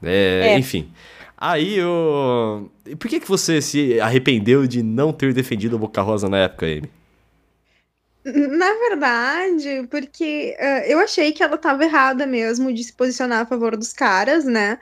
[0.02, 0.59] É, É.
[0.59, 0.92] enfim.
[1.37, 2.70] Aí eu.
[2.85, 6.38] e Por que, que você se arrependeu de não ter defendido a Boca Rosa na
[6.38, 6.90] época, Amy?
[8.24, 13.46] Na verdade, porque uh, eu achei que ela estava errada mesmo de se posicionar a
[13.46, 14.78] favor dos caras, né?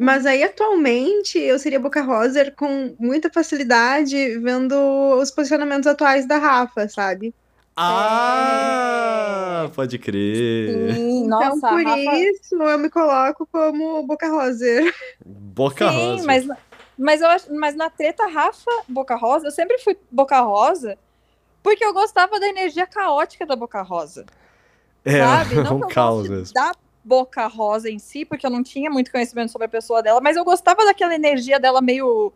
[0.00, 4.74] Mas aí, atualmente, eu seria Boca Rosa com muita facilidade vendo
[5.20, 7.34] os posicionamentos atuais da Rafa, sabe?
[7.76, 9.68] Ah, é...
[9.68, 10.94] pode crer.
[10.94, 12.18] Sim, então, nossa, por Rafa...
[12.18, 14.64] isso, eu me coloco como Boca Rosa.
[15.22, 16.24] Boca Sim, Rosa.
[16.24, 16.48] mas,
[16.96, 20.96] mas, eu, mas na treta Rafa Boca Rosa, eu sempre fui Boca Rosa
[21.62, 24.24] porque eu gostava da energia caótica da Boca Rosa.
[25.04, 25.56] É, sabe?
[25.62, 26.54] Não um caos mesmo.
[26.54, 26.72] da
[27.04, 30.36] Boca Rosa em si, porque eu não tinha muito conhecimento sobre a pessoa dela, mas
[30.36, 32.32] eu gostava daquela energia dela meio,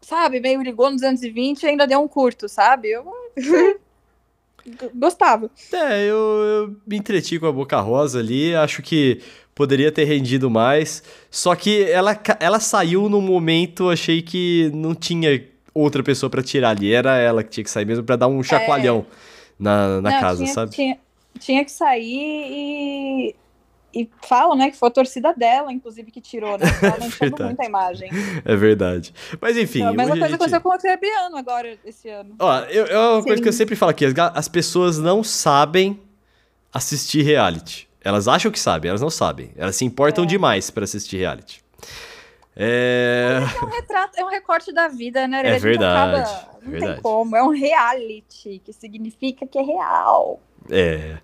[0.00, 2.90] sabe, meio ligou no 220 e ainda deu um curto, sabe?
[2.90, 3.06] Eu
[4.94, 5.50] gostava.
[5.72, 9.20] É, eu, eu me entreti com a Boca Rosa ali, acho que
[9.54, 11.02] poderia ter rendido mais.
[11.30, 16.70] Só que ela, ela saiu num momento, achei que não tinha outra pessoa pra tirar
[16.70, 16.92] ali.
[16.92, 19.06] Era ela que tinha que sair mesmo pra dar um chacoalhão
[19.58, 20.72] na, na Não, casa, tinha, sabe?
[20.72, 20.98] Tinha,
[21.38, 23.34] tinha que sair e.
[24.00, 26.66] E falam, né, que foi a torcida dela, inclusive, que tirou, né?
[26.82, 27.44] Ela manchando Verdade.
[27.44, 28.10] muito a imagem.
[28.44, 29.14] É verdade.
[29.40, 29.82] Mas enfim.
[29.82, 32.34] a mesma coisa gente- aconteceu com o Trebiano agora, esse ano.
[32.38, 35.98] Ó, eu, é uma coisa que eu sempre falo aqui: as, as pessoas não sabem
[36.72, 37.88] assistir reality.
[38.04, 39.50] Elas acham que sabem, elas não sabem.
[39.56, 40.26] Elas se importam É.
[40.26, 41.64] demais pra assistir reality.
[42.54, 43.38] É.
[43.60, 45.40] É um retrato, é um recorte da vida, né?
[45.44, 46.92] É verdade, acaba- não verdade.
[46.94, 47.36] tem como.
[47.36, 50.40] É um reality, que significa que é real.
[50.70, 51.16] É.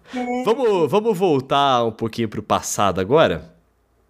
[0.44, 3.52] Vamos, vamos voltar um pouquinho pro passado agora?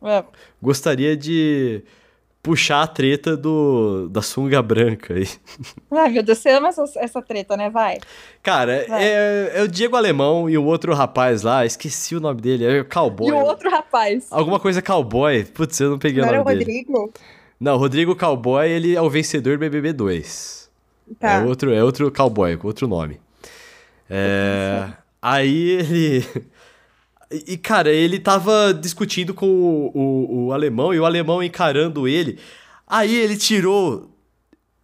[0.02, 0.24] É.
[0.60, 1.82] Gostaria de
[2.42, 5.28] puxar a treta do, da sunga branca aí.
[5.92, 7.70] Ai, meu Deus, você ama essa, essa treta, né?
[7.70, 7.98] Vai.
[8.42, 9.04] Cara, Vai.
[9.04, 12.80] é, é o Diego Alemão e o outro rapaz lá, esqueci o nome dele, é
[12.80, 13.28] o Cowboy.
[13.28, 14.26] E o outro rapaz.
[14.30, 15.44] Alguma coisa Cowboy.
[15.44, 16.64] Putz, eu não peguei Não o era nome o dele.
[16.64, 17.12] Rodrigo?
[17.60, 20.68] Não, Rodrigo Cowboy, ele é o vencedor do BBB 2.
[21.20, 21.34] Tá.
[21.34, 23.20] É outro, é outro cowboy, com outro nome.
[24.10, 24.88] É,
[25.22, 26.26] aí ele.
[27.46, 32.38] E, cara, ele tava discutindo com o, o, o alemão e o alemão encarando ele.
[32.86, 34.14] Aí ele tirou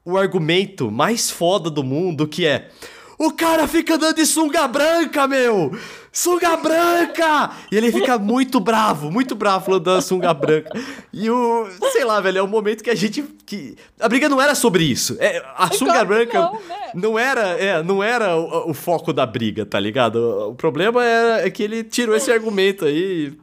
[0.03, 2.71] o argumento mais foda do mundo, que é.
[3.19, 5.77] O cara fica andando de sunga branca, meu!
[6.13, 7.51] Sunga branca!
[7.71, 10.71] E ele fica muito bravo, muito bravo falando da sunga branca.
[11.13, 11.67] E o.
[11.91, 13.23] Sei lá, velho, é um momento que a gente.
[13.45, 13.75] Que...
[13.99, 15.17] A briga não era sobre isso.
[15.19, 16.91] É, a sunga Claro branca Não, né?
[16.95, 20.51] não era, é, não era o, o foco da briga, tá ligado?
[20.51, 23.37] O, problema é, é que ele tirou esse argumento aí.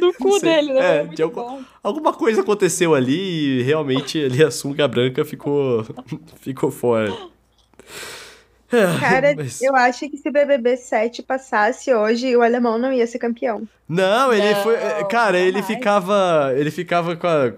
[0.00, 0.98] Do cu dele, né?
[0.98, 1.62] É, de algum-.
[1.82, 5.84] Alguma coisa aconteceu ali e realmente ali a sunga branca ficou,
[6.42, 7.12] ficou fora.
[9.00, 13.06] Cara, mas- eu acho que se o BBB 7 passasse hoje, o alemão não ia
[13.06, 13.66] ser campeão.
[13.88, 14.76] Não, ele Não, foi.
[15.10, 15.66] Cara, ele jamais.
[15.66, 16.52] ficava.
[16.56, 17.52] Ele ficava com a.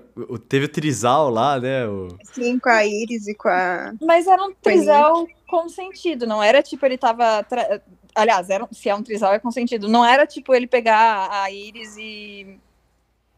[0.49, 1.87] Teve o Trizal lá, né?
[1.87, 3.93] O, Sim, com a Iris e com a.
[4.03, 7.43] Mas era um trisal consentido, não era tipo ele tava.
[7.45, 7.81] tra-
[8.17, 9.89] Aliás, era, se é um trisal é consentido.
[9.89, 12.59] Não era tipo ele pegar a Iris e.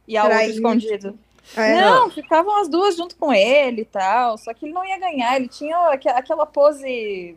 [0.09, 1.19] E a outra escondido.
[1.57, 4.37] É, Não, ficavam as duas junto com ele e tal.
[4.39, 5.37] Só que ele não ia ganhar.
[5.37, 7.37] Ele tinha aque- aquela pose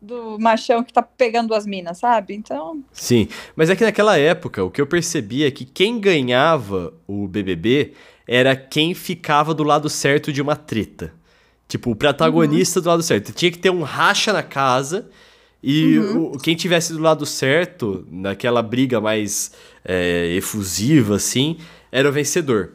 [0.00, 2.34] do machão que tá pegando as minas, sabe?
[2.34, 2.82] Então.
[2.92, 7.28] Sim, mas é que naquela época o que eu percebi é que quem ganhava o
[7.28, 7.92] BBB
[8.26, 11.12] era quem ficava do lado certo de uma treta.
[11.68, 13.32] Tipo, o protagonista do lado certo.
[13.32, 15.08] Tinha que ter um racha na casa
[15.62, 19.52] e o, quem tivesse do lado certo, naquela briga mais
[19.84, 21.58] é, efusiva, assim,
[21.92, 22.72] era o vencedor.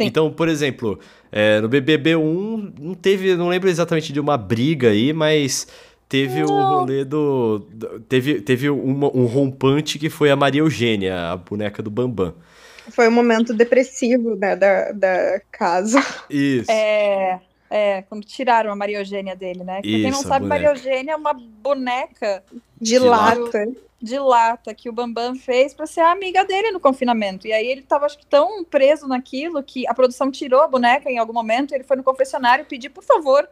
[0.00, 0.06] Sim.
[0.06, 0.98] Então, por exemplo,
[1.32, 5.66] é, no BBB 1 não teve, não lembro exatamente de uma briga aí, mas
[6.08, 6.78] teve o Não.
[6.80, 7.60] rolê do.
[8.08, 12.34] Teve, teve uma- um rompante que foi a Maria Eugênia, a boneca do Bambam.
[12.90, 16.00] foi um momento depressivo né, da, da casa.
[16.30, 16.70] Isso.
[16.70, 17.40] É.
[17.70, 19.74] É, quando tiraram a Maria Eugênia dele, né?
[19.74, 20.68] Pra quem não Isso, sabe, Maria.
[20.70, 22.42] Eugênia é uma boneca
[22.80, 23.66] De, De lata.
[24.00, 27.46] de lata que o Bambam fez pra ser a amiga dele no confinamento.
[27.46, 31.10] E aí ele tava, acho que, tão preso naquilo que a produção tirou a boneca
[31.10, 31.74] em algum momento.
[31.74, 33.46] Ele foi no confessionário pedir, por favor,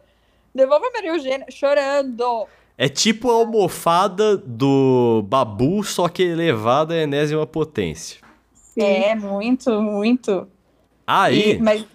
[0.57, 2.47] devolva a Maria Eugênia, chorando.
[2.79, 8.19] É tipo a almofada do Babu, só que elevada à enésima potência.
[8.55, 8.83] Sim.
[8.83, 10.47] É, muito, muito.
[11.07, 11.53] Aí.
[11.53, 11.87] E- mas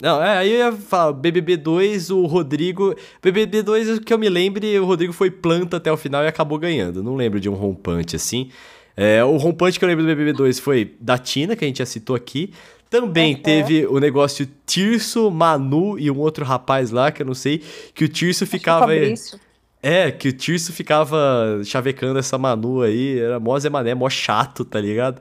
[0.00, 2.94] Não, é, aí eu ia falar, BBB 2, o Rodrigo.
[3.22, 6.58] BBB 2, que eu me lembre, o Rodrigo foi planta até o final e acabou
[6.58, 7.02] ganhando.
[7.02, 8.50] Não lembro de um rompante assim.
[8.96, 11.78] É, o rompante que eu lembro do BBB 2 foi da Tina, que a gente
[11.78, 12.52] já citou aqui.
[13.00, 13.42] Também Uhum.
[13.42, 17.62] teve o negócio Tirso, Manu e um outro rapaz lá, que eu não sei,
[17.94, 18.80] que o Tirso acho que o ficava.
[18.86, 19.40] Fabrício.
[19.82, 24.64] É, que o Tirso ficava chavecando essa Manu aí, era mó Zé Mané, mó chato,
[24.64, 25.20] tá ligado?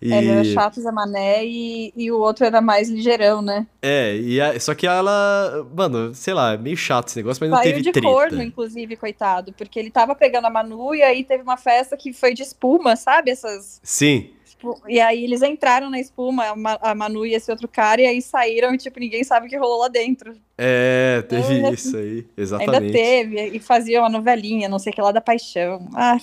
[0.00, 0.12] E...
[0.12, 3.66] Ele era chato, Zé Mané, e, e o outro era mais ligeirão, né?
[3.80, 7.50] É, e a- só que ela, mano, sei lá, é meio chato esse negócio, mas
[7.50, 8.06] não Saiu teve de treta.
[8.06, 9.52] corno, inclusive, coitado.
[9.54, 12.94] Porque ele tava pegando a Manu e aí teve uma festa que foi de espuma,
[12.94, 13.30] sabe?
[13.30, 13.80] Essas.
[13.82, 14.28] Sim,
[14.74, 18.00] tipo, E aí eles entraram na espuma, a, Ma- a Manu e esse outro cara,
[18.00, 20.34] e aí saíram e, tipo, ninguém sabe o que rolou lá dentro.
[20.58, 22.92] é, teve É, isso aí, Ainda exatamente.
[22.92, 25.88] teve, e fazia uma novelinha, não sei o que lá da paixão.
[25.94, 26.16] Ah,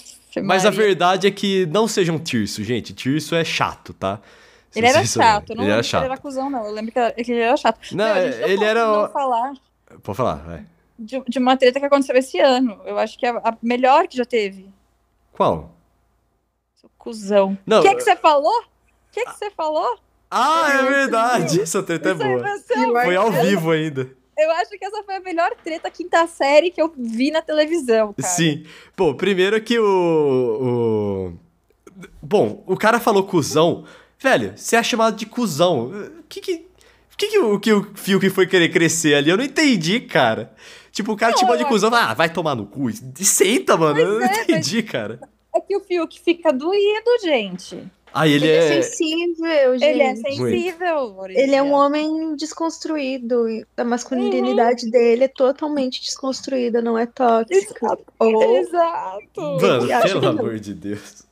[0.43, 2.93] Mas a verdade é que não sejam Tirso, gente.
[2.93, 4.19] Tirso é chato, tá?
[4.75, 6.03] Ele era chato, não Ele era chato.
[6.03, 6.65] ele era cuzão, não.
[6.65, 7.79] Eu lembro que, era- que ele era chato.
[7.91, 9.53] Não, a gente ele era não falar
[10.01, 10.65] Pode falar, vai.
[10.97, 12.79] de, de uma treta que aconteceu esse ano.
[12.85, 14.67] Eu acho que é a melhor que já teve.
[15.31, 15.72] Qual?
[16.83, 17.57] Seu cuzão.
[17.65, 18.51] Não, O que é que você falou?
[18.59, 18.63] O
[19.13, 19.97] que é que você falou?
[20.29, 21.61] Ah, é verdade!
[21.61, 23.03] Essa treta é Isso é boa.
[23.03, 24.09] Foi ao Eu- vivo ainda.
[24.35, 28.13] Eu acho que essa foi a melhor treta quinta série que eu vi na televisão,
[28.13, 28.27] cara.
[28.33, 28.65] Sim.
[28.97, 29.85] Bom, primeiro que o,
[31.31, 31.33] o.
[32.21, 33.85] Bom, o cara falou cuzão.
[34.19, 35.91] Velho, você é chamado de cuzão.
[36.19, 36.53] O que que.
[37.13, 39.29] O que, que, o, que o Fiuk foi querer crescer ali?
[39.29, 40.51] Eu não entendi, cara.
[40.91, 41.93] Tipo, o cara Não, te chamou de cuzão.
[41.93, 42.87] Ah, vai tomar no cu.
[43.23, 43.99] Senta, mano.
[43.99, 45.19] eu não é, mas- entendi, cara.
[45.55, 47.83] É que o Fiuk fica doído, gente.
[48.13, 48.81] Aí ele, Ele é é.
[48.81, 49.85] sensível, gente.
[49.85, 51.25] Ele é sensível.
[51.29, 53.49] Ele é um homem desconstruído.
[53.49, 57.97] e A masculinidade dele é totalmente desconstruída, não é tóxica.
[58.19, 59.41] Ou Exato.
[59.41, 61.23] Mano, pelo amor de Deus.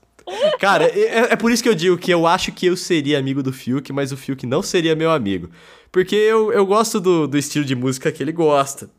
[0.59, 3.43] Cara, é, é por isso que eu digo que eu acho que eu seria amigo
[3.43, 5.49] do Fiuk, mas o Fiuk não seria meu amigo.
[5.91, 8.89] Porque eu, eu gosto do, do estilo de música que ele gosta.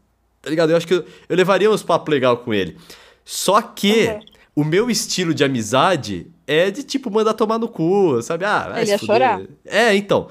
[0.40, 0.70] Tá ligado?
[0.70, 2.76] Eu acho que eu, eu levaria uns papos legal com ele.
[3.24, 4.20] Só que Uhum.
[4.54, 8.44] O meu estilo de amizade é de tipo mandar tomar no cu, sabe?
[8.44, 9.14] Ah, vai Ele ia fuder.
[9.16, 9.40] chorar.
[9.64, 10.28] É, então.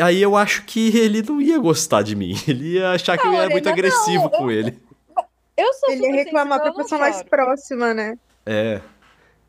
[0.00, 2.34] Aí eu acho que ele não ia gostar de mim.
[2.48, 4.78] Ele ia achar que eu era muito agressivo não, com eu- ele.
[5.56, 8.16] Eu sou ele ia reclamar pra pessoa mais próxima, né?
[8.44, 8.80] É.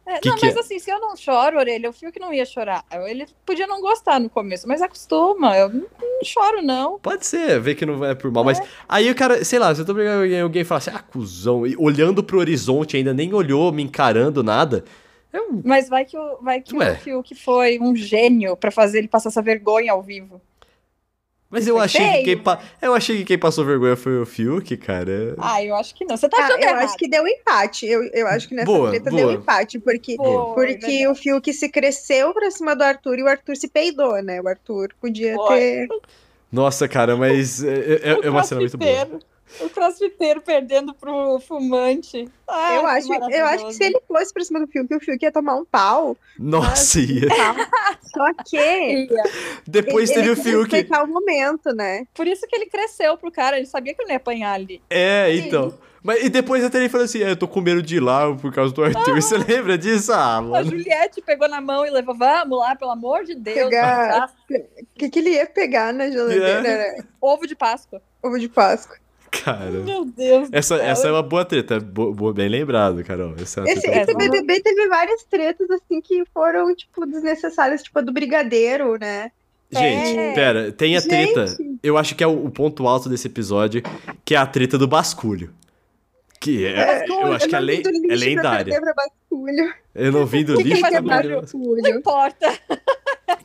[0.10, 0.60] É, Que não, que mas é?
[0.60, 2.84] assim, se eu não choro, Orelha, o Fiuk não ia chorar.
[2.92, 5.56] Ele podia não gostar no começo, mas acostuma.
[5.56, 6.98] Eu não, não choro, não.
[6.98, 9.82] Pode ser, ver que não é por mal, mas aí o cara, sei lá, se
[9.82, 13.32] eu tô brigando alguém, alguém fala assim, ah, cuzão, e olhando pro horizonte, ainda nem
[13.34, 14.84] olhou, me encarando, nada.
[15.32, 15.62] É um.
[15.64, 16.94] Mas vai que o, vai que Ué.
[16.94, 20.42] o Fiuk foi um gênio pra fazer ele passar essa vergonha ao vivo.
[21.50, 22.60] Mas eu achei que quem pa...
[22.80, 25.34] eu achei que quem passou vergonha foi o Fiuk, cara.
[25.40, 26.16] Ah, eu acho que não.
[26.16, 26.84] Você tá Ah, achando eu errado.
[26.86, 27.88] acho que deu empate.
[27.88, 29.22] Eu, eu acho que nessa Boa, treta boa.
[29.22, 31.08] deu empate, porque, Foi, porque verdade.
[31.08, 34.40] o Fiuk se cresceu pra cima do Arthur e o Arthur se peidou, né?
[34.40, 35.88] O Arthur podia ter.
[36.52, 39.20] Nossa, cara, mas é, é- é uma cena muito boa.
[39.60, 42.30] O crossfiteiro perdendo pro fumante.
[42.48, 45.24] Ai, eu, acho, eu acho que se ele fosse pra cima do Fiuk, o Fiuk
[45.24, 46.16] ia tomar um pau.
[46.38, 47.28] Nossa, ia.
[48.14, 48.58] Só que.
[48.58, 49.24] Ia.
[49.68, 50.72] Depois ele, teve o ele quis Fiuk.
[50.72, 52.06] respeitar o momento, né?
[52.14, 54.82] Por isso que ele cresceu pro cara, ele sabia que ele não ia apanhar ali.
[54.90, 55.78] É, então.
[56.02, 58.34] Mas, e depois até ele falou assim: é, eu tô com medo de ir lá
[58.34, 59.16] por causa do Arthur.
[59.22, 60.14] Você lembra disso?
[60.14, 60.70] Ah, A mano.
[60.70, 63.70] Juliette pegou na mão e levou, vamos lá, pelo amor de Deus.
[63.70, 64.32] Pegar-?
[64.50, 66.46] O que, que ele ia pegar na geladeira?
[66.46, 66.62] É.
[66.98, 67.04] Né?
[67.20, 68.02] Ovo de Páscoa.
[68.24, 68.98] Ovo de Páscoa.
[69.32, 69.70] Cara.
[69.72, 70.50] Meu Deus.
[70.52, 71.80] Essa, essa é uma boa treta.
[71.80, 73.34] Bo- boa- bem lembrado, Carol.
[73.42, 74.14] Essa é uma Esse, esse.
[74.16, 77.84] BBB teve várias tretas, assim, que foram, tipo, desnecessárias.
[77.84, 79.32] Tipo, a do Brigadeiro, né?
[79.72, 80.34] Gente, É.
[80.34, 81.10] pera, tem a Gente.
[81.34, 81.58] treta.
[81.84, 83.84] Eu acho que é o, o ponto alto desse episódio,
[84.26, 85.54] que é a treta do basculho.
[86.42, 88.82] Que é, eu acho que é, não le- vim do lixo é lendária.
[88.82, 89.74] pra basculho.
[89.94, 91.88] Eu não vim do que, que lixo pra ter perder- Não basculho?
[91.88, 92.60] importa.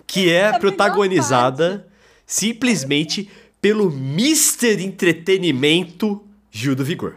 [0.07, 1.87] Que é protagonizada
[2.25, 3.29] simplesmente
[3.65, 4.85] pelo Mr.
[4.85, 7.15] Entretenimento Gil do Vigor.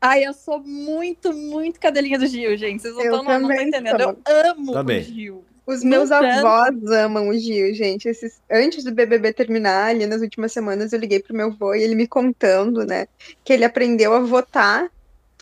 [0.00, 2.80] Ai, eu sou muito, muito cadelinha do Gil, gente.
[2.80, 4.02] Vocês não Eu estão não, não também entendendo.
[4.02, 4.16] sou.
[4.26, 5.00] Eu amo Também.
[5.02, 5.44] o Gil.
[5.66, 6.24] Os meus tanto.
[6.24, 8.08] avós amam o Gil, gente.
[8.08, 11.82] Esses, antes do BBB terminar, ali nas últimas semanas, eu liguei pro meu avô e
[11.82, 13.06] ele me contando, né,
[13.44, 14.90] que ele aprendeu a votar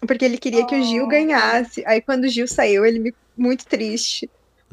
[0.05, 1.09] porque ele queria que o Gil Oh.
[1.09, 1.85] ganhasse.
[1.87, 4.29] Aí, quando o Gil saiu, ele me muito triste.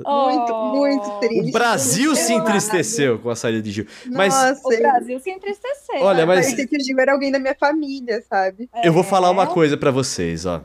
[0.06, 0.76] Muito, Oh.
[0.76, 1.50] muito triste.
[1.50, 3.88] O Brasil se entristeceu com a saída de Gil.
[4.12, 6.02] Mas Nossa, O Brasil se entristeceu.
[6.02, 8.70] Olha, mas- parecia que o Gil era alguém da minha família, sabe?
[8.84, 9.48] eu vou falar uma É.
[9.48, 10.62] coisa pra vocês, ó.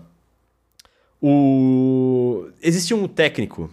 [1.23, 2.49] O...
[2.63, 3.71] Existe um técnico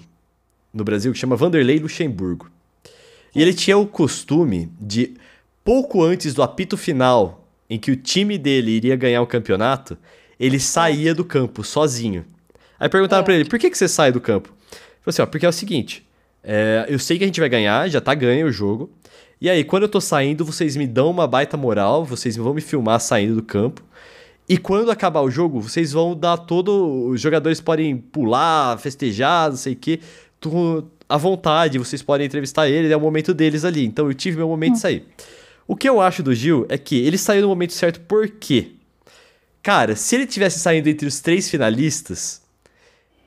[0.73, 2.49] no Brasil que chama Vanderlei Luxemburgo.
[3.35, 5.15] E ele tinha o costume de,
[5.63, 9.97] pouco antes do apito final, em que o time dele iria ganhar o campeonato,
[10.39, 12.25] ele saía do campo sozinho.
[12.79, 13.25] Aí perguntaram É.
[13.25, 14.53] pra ele, por que, que você sai do campo?
[15.01, 16.05] Falou assim, ó, porque é o seguinte,
[16.43, 18.89] é, eu sei que a gente vai ganhar, já tá ganho o jogo,
[19.39, 22.61] e aí quando eu tô saindo, vocês me dão uma baita moral, vocês vão me
[22.61, 23.83] filmar saindo do campo,
[24.49, 27.07] e quando acabar o jogo, vocês vão dar todo.
[27.07, 29.99] Os jogadores podem pular, festejar, não sei o quê.
[30.41, 33.85] tu- À vontade, vocês podem entrevistar ele, é o momento deles ali.
[33.85, 35.05] Então eu tive meu momento de sair.
[35.67, 38.71] O que eu acho do Gil é que ele saiu no momento certo por quê?
[39.63, 42.40] Cara, se ele tivesse saindo entre os três finalistas,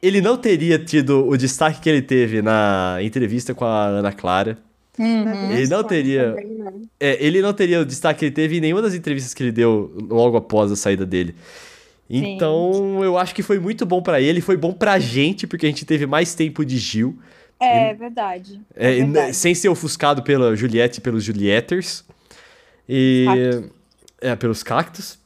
[0.07, 4.59] ele não teria tido o destaque que ele teve na entrevista com a Ana Clara.
[4.99, 5.51] Uhum.
[5.53, 6.33] Ele não teria.
[6.35, 6.73] Né?
[7.01, 9.51] É, ele não teria o destaque que ele teve em nenhuma das entrevistas que ele
[9.53, 11.35] deu logo após a saída dele.
[12.09, 15.69] Então, eu acho que foi muito bom pra ele, foi bom pra gente, porque a
[15.69, 17.19] gente teve mais tempo de Gil,
[17.59, 18.61] É verdade.
[18.77, 19.35] é, É e n- verdade.
[19.37, 22.05] sem ser ofuscado pela Juliette e pelos Julietters.
[22.89, 23.25] E.
[23.27, 23.71] Cactos.
[24.21, 25.19] É, pelos cactos.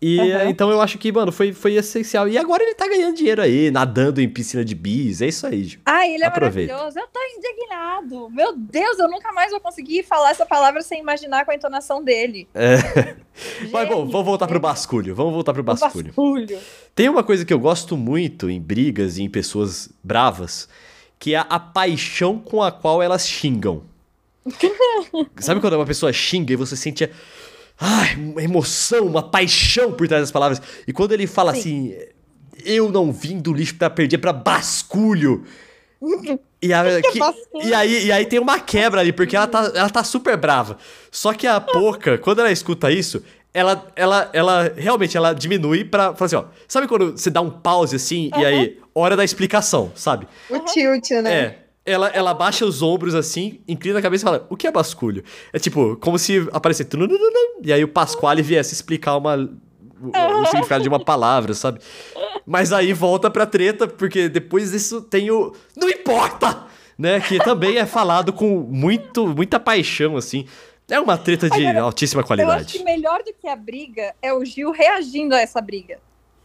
[0.00, 2.28] E é, então eu acho que, mano, foi, foi essencial.
[2.28, 5.20] E agora ele tá ganhando dinheiro aí, nadando em piscina de bis.
[5.20, 5.78] É isso aí.
[5.84, 6.72] Ah, ele é Aproveita.
[6.72, 6.98] maravilhoso.
[6.98, 8.30] Eu tô indignado.
[8.30, 12.02] Meu Deus, eu nunca mais vou conseguir falar essa palavra sem imaginar com a entonação
[12.02, 12.48] dele.
[13.72, 15.14] Mas bom, vamos voltar pro basculho.
[15.14, 16.06] Vamos voltar pro basculho.
[16.06, 16.58] basculho.
[16.94, 20.68] Tem uma coisa que eu gosto muito em brigas e em pessoas bravas,
[21.18, 23.82] que é a paixão com a qual elas xingam.
[25.38, 27.08] Sabe quando uma pessoa xinga e você sente
[27.78, 30.60] ai, uma emoção, uma paixão por trás das palavras?
[30.86, 31.94] E quando ele fala assim,
[32.64, 35.44] eu não vim do lixo pra perder pra basculho.
[36.60, 37.64] E, a- que- basculho?
[37.68, 40.78] e aí, e aí tem uma quebra ali, porque ela tá, ela tá super brava.
[41.10, 43.22] Só que a Poca, quando ela escuta isso,
[43.54, 46.44] ela, ela, ela realmente ela diminui pra falar assim, ó.
[46.66, 50.26] Sabe quando você dá um pause assim, e aí, hora da explicação, sabe?
[50.48, 51.32] O tilt, né?
[51.34, 51.58] É.
[51.84, 55.24] Ela, ela baixa os ombros assim, inclina a cabeça e fala: O que é basculho?
[55.52, 56.88] É tipo, como se aparecesse.
[57.62, 61.80] E aí o Pasquale viesse explicar uma, o, o significado de uma palavra, sabe?
[62.46, 65.52] Mas aí volta pra treta, porque depois disso tem o.
[65.76, 66.66] Não importa!
[66.96, 67.18] Né?
[67.20, 70.46] Que também é falado com muito, muita paixão, assim.
[70.88, 72.78] É uma treta de Agora, altíssima Eu acho qualidade.
[72.78, 75.98] que melhor do que a briga é o Gil reagindo a essa briga.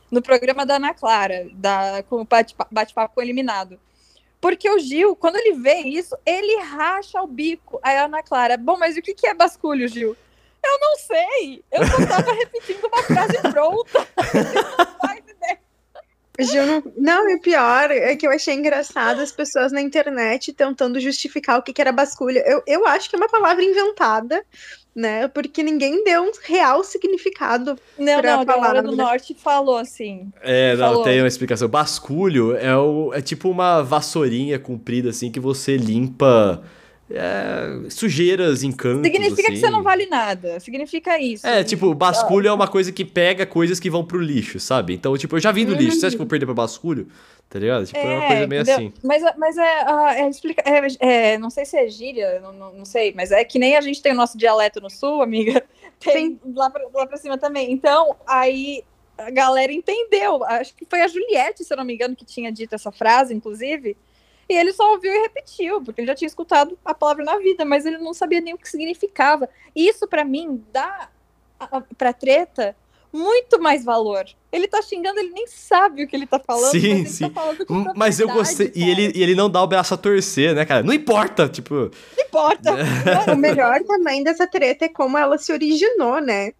[0.09, 3.77] No programa da Ana Clara, da, com o bate-pa- bate-papo com o eliminado.
[4.39, 7.79] Porque o Gil, quando ele vê isso, ele racha o bico.
[7.81, 10.15] Aí a Ana Clara, bom, mas o que que é basculho, Gil?
[10.63, 11.63] Eu não sei.
[11.71, 14.07] Eu só tava repetindo uma frase pronta.
[14.77, 15.59] Não faz ideia.
[15.95, 16.83] O Gil não...
[16.97, 21.59] não, e o pior é que eu achei engraçado as pessoas na internet tentando justificar
[21.59, 22.39] o que, que era basculho.
[22.45, 24.43] Eu, eu acho que é uma palavra inventada,
[24.95, 25.27] né?
[25.27, 27.77] Porque ninguém deu um real significado.
[27.97, 28.81] Não, Pra não, a galera palavra.
[28.83, 30.31] do norte falou assim.
[30.41, 31.03] É, não, Falou.
[31.03, 31.67] tem uma explicação.
[31.67, 36.63] Basculho é, o, é tipo uma vassourinha comprida, assim, que você limpa
[37.09, 39.05] é, sujeiras em cantos.
[39.05, 39.61] Significa que assim.
[39.61, 40.59] você não vale nada.
[40.59, 41.47] Significa isso.
[41.47, 44.93] É, tipo, basculho é uma coisa que pega coisas que vão pro lixo, sabe?
[44.93, 45.99] Então, tipo, eu já vim do lixo.
[45.99, 47.07] Você acha que eu vou perder pra basculho?
[47.49, 47.85] Tá ligado?
[47.85, 48.75] Tipo, é, uma coisa meio entendeu?
[48.75, 48.93] assim.
[49.01, 52.85] Mas, mas é, é, explica, é, é, não sei se é gíria, não, não, não
[52.85, 55.63] sei, mas é que nem a gente tem o nosso dialeto no sul, amiga,
[55.99, 57.71] tem lá pra, lá pra cima também.
[57.71, 58.83] Então, aí
[59.17, 60.43] a galera entendeu.
[60.43, 63.33] Acho que foi a Juliette, se eu não me engano, que tinha dito essa frase,
[63.33, 63.95] inclusive.
[64.49, 67.65] E ele só ouviu e repetiu, porque ele já tinha escutado a palavra na vida,
[67.65, 69.49] mas ele não sabia nem o que significava.
[69.75, 71.09] Isso, pra mim, dá
[71.59, 72.75] a- a- pra treta
[73.11, 74.25] muito mais valor.
[74.51, 77.29] Ele tá xingando, ele nem sabe o que ele tá falando, Sim, mas ele sim.
[77.29, 78.71] tá Mas eu gostei.
[78.75, 80.83] E ele, e ele não dá o braço a torcer, né, cara?
[80.83, 81.73] Não importa, tipo.
[81.73, 82.75] Não importa.
[83.33, 86.51] O melhor também dessa treta é como ela se originou, né?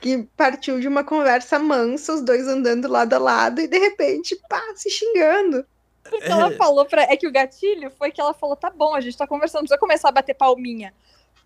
[0.00, 4.38] Que partiu de uma conversa mansa, os dois andando lado a lado, e de repente,
[4.48, 5.64] pá, se xingando.
[6.08, 7.02] Porque ela falou pra.
[7.02, 9.78] É que o gatilho foi que ela falou: tá bom, a gente tá conversando, precisa
[9.78, 10.92] começar a bater palminha.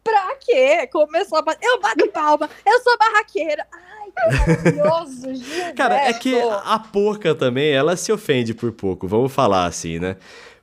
[0.02, 0.86] Pra quê?
[0.90, 1.66] Começou a bater.
[1.66, 3.66] Eu bato palma, eu sou barraqueira.
[3.72, 5.74] Ai, que maravilhoso, Gilberto.
[5.74, 10.16] Cara, é que a porca também, ela se ofende por pouco, vamos falar assim, né?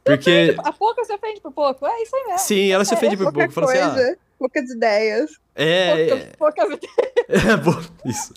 [0.04, 0.56] Porque.
[0.64, 1.86] A pouco se ofende por pouco.
[1.86, 2.40] É isso aí mesmo.
[2.40, 3.54] Sim, ela se É, ofende por Pouca pouco.
[3.54, 5.32] Fala assim, ah, poucas ideias.
[5.56, 6.30] é.
[6.38, 6.88] Pouca, pouca...
[7.30, 8.34] É bom, isso.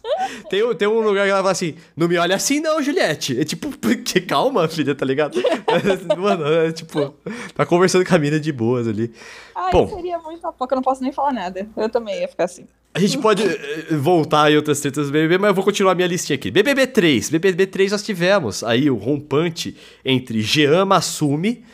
[0.48, 3.38] Tem, um- tem um lugar que ela fala assim: não me olha assim, não, Juliette.
[3.40, 3.70] É tipo,
[4.04, 5.40] que calma, filha, tá ligado?
[6.18, 7.14] Mano, é tipo,
[7.54, 9.12] tá conversando com a mina de boas ali.
[9.54, 9.86] Ai, Bom.
[9.88, 11.68] seria muito a pouco, eu não posso nem falar nada.
[11.76, 12.66] Eu também ia ficar assim.
[12.92, 16.08] A gente pode eh, voltar em outras tretas do BBB, mas eu vou continuar minha
[16.08, 16.50] listinha aqui.
[16.50, 17.30] BBB 3.
[17.30, 21.64] BBB 3 nós tivemos aí o rompante entre Jean Massumi,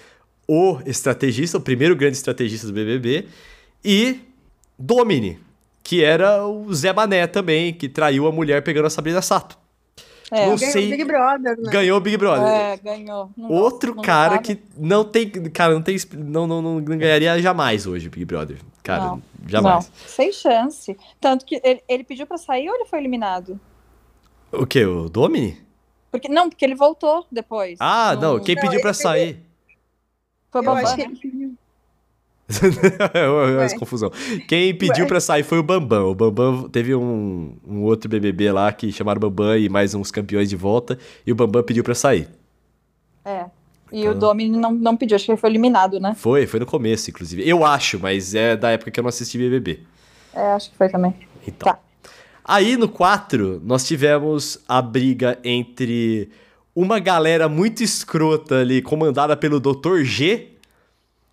[0.46, 3.24] o estrategista, o primeiro grande estrategista do BBB,
[3.86, 4.20] e
[4.78, 5.38] Domini,
[5.82, 9.56] que era o Zé Mané também, que traiu a mulher pegando a Sabrina Sato.
[10.28, 11.70] É, Não Ganhou sei- o Big Brother, né?
[11.70, 12.48] Ganhou o Big Brother.
[12.48, 13.30] é ganhou.
[13.36, 15.30] Não Outro gosto, cara que não tem.
[15.30, 15.96] Cara, não tem.
[16.14, 18.58] Não, não, não, não ganharia jamais hoje o Big Brother.
[18.82, 19.86] Cara, Não, jamais.
[19.88, 20.96] Não, sem chance.
[21.20, 23.58] Tanto que ele, ele pediu pra sair ou ele foi eliminado?
[24.50, 24.84] O quê?
[24.84, 25.64] O Domini?
[26.10, 27.76] Porque, não, porque ele voltou depois.
[27.80, 28.40] Ah, não.
[28.40, 29.38] Quem Não, pediu pra sair?
[30.50, 31.08] Foi o Eu Bambam, acho que né?
[31.12, 31.54] ele pediu.
[32.48, 33.78] Essa Ué.
[33.78, 34.10] confusão.
[34.48, 35.08] Quem pediu Ué.
[35.08, 36.06] pra sair foi o Bambam.
[36.10, 40.48] O Bambam teve um, um outro BBB lá que chamaram Bambam e mais uns campeões
[40.48, 40.98] de volta.
[41.26, 42.28] E o Bambam pediu pra sair.
[43.24, 43.46] É.
[43.92, 46.14] E Então- o Domini não, não pediu, acho que ele foi eliminado, né?
[46.16, 47.48] Foi, foi no começo, inclusive.
[47.48, 49.80] Eu acho, mas é da época que eu não assisti BBB.
[50.34, 51.14] É, acho que foi também.
[51.46, 51.72] Então.
[51.72, 51.78] Tá.
[52.44, 56.28] Aí no 4, nós tivemos a briga entre
[56.74, 60.02] uma galera muito escrota ali, comandada pelo Dr.
[60.04, 60.48] G.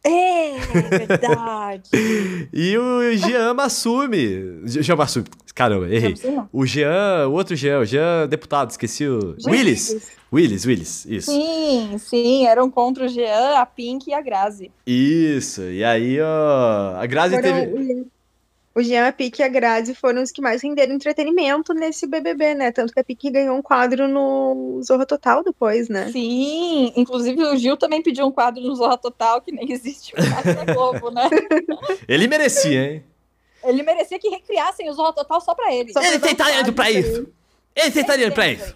[0.05, 0.59] É,
[1.07, 1.89] verdade.
[2.51, 4.61] e o Jean Massume.
[4.65, 5.25] Jean Massume.
[5.55, 6.15] Caramba, errei.
[6.51, 9.35] O Jean, o outro Jean, o Jean deputado, esqueci o.
[9.45, 10.11] Willis.
[10.33, 11.31] Willis, Willis, isso.
[11.31, 14.71] Sim, sim, eram contra o Jean, a Pink e a Grazi.
[14.85, 16.95] Isso, e aí, ó.
[16.97, 18.07] A Grazi Foram teve.
[18.75, 22.55] O Jean, a Pique e a Grazi foram os que mais renderam entretenimento nesse BBB,
[22.55, 22.71] né?
[22.71, 26.11] Tanto que a Pique ganhou um quadro no Zorra Total depois, né?
[26.11, 30.55] Sim, inclusive o Gil também pediu um quadro no Zorra Total, que nem existe mais
[30.55, 31.29] na Globo, né?
[32.07, 33.03] Ele merecia, hein?
[33.63, 35.93] Ele merecia que recriassem o Zorra Total só pra ele.
[35.93, 37.27] Só Ele tem talento pra isso.
[37.75, 38.75] Ele tem talento pra isso.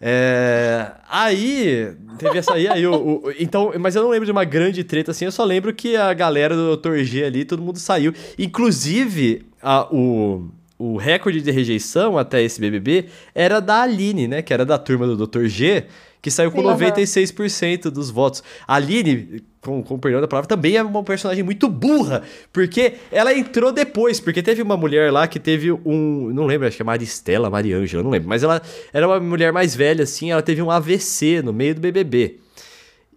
[0.00, 2.94] É, aí, teve essa aí, aí o,
[3.26, 5.94] o- então, mas eu não lembro de uma grande treta assim, eu só lembro que
[5.94, 6.98] a galera do Dr.
[7.02, 8.12] G ali, todo mundo saiu.
[8.38, 10.48] Inclusive, a- o,
[10.78, 15.06] o recorde de rejeição até esse BBB era da Aline, né, que era da turma
[15.06, 15.44] do Dr.
[15.46, 15.84] G,
[16.22, 16.78] que saiu com Sim, aham.
[16.78, 18.42] 96% dos votos.
[18.66, 22.94] A Aline, com, com o perdão da palavra, também é uma personagem muito burra, porque
[23.12, 26.82] ela entrou depois, porque teve uma mulher lá que teve um, não lembro, acho que
[26.82, 30.62] é Maristela, Mariângela, não lembro, mas ela era uma mulher mais velha assim, ela teve
[30.62, 32.38] um AVC no meio do BBB.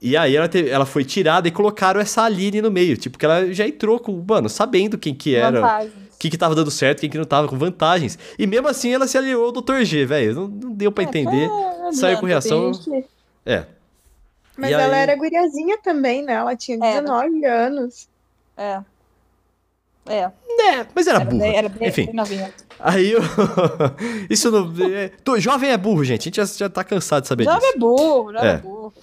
[0.01, 3.23] E aí ela, teve- ela foi tirada e colocaram essa Aline no meio, tipo, que
[3.23, 5.93] ela já entrou com, mano, sabendo quem que era, Vantagens.
[6.13, 8.19] o que tava dando certo, quem que não tava, com vantagens.
[8.37, 9.81] E mesmo assim ela se aliou ao Dr.
[9.83, 11.49] G, velho, não, não deu pra entender.
[11.87, 12.71] É, Saiu com reação.
[13.45, 13.63] É,
[14.57, 16.33] Mas E ela aí- era guriazinha também, né?
[16.33, 17.01] Ela tinha Era.
[17.01, 18.07] 19 anos.
[18.55, 18.81] É.
[20.05, 20.17] É,
[20.59, 21.41] é, mas era era, burra.
[21.43, 22.05] bem, era bem, Enfim.
[22.07, 22.53] bem novinha.
[22.77, 23.21] Aí eu...
[24.29, 24.69] Isso não...
[24.93, 26.21] é, tô- jovem é burro, gente.
[26.21, 27.71] A gente já, já tá cansado de saber Já disso.
[27.73, 28.49] é burro, já É.
[28.55, 28.93] é burro.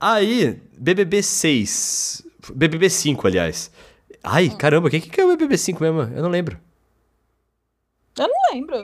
[0.00, 2.22] Aí, BBB 6.
[2.54, 3.70] BBB 5, aliás.
[4.22, 6.02] Ai, caramba, quem que é o BBB 5 mesmo?
[6.02, 6.58] Eu não lembro.
[8.16, 8.82] Não lembro.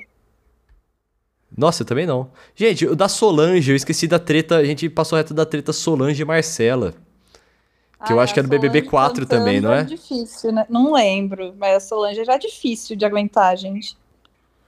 [1.56, 2.30] Nossa, eu também não.
[2.54, 4.56] Gente, o da Solange, eu esqueci da treta.
[4.56, 6.94] A gente passou reto da treta Solange e Marcela.
[8.06, 9.84] Que eu Ah, acho que é do BBB Solange 4 também, não é?
[9.84, 10.66] difícil, né?
[10.68, 13.96] Não lembro, mas a Solange era difícil de aguentar, gente.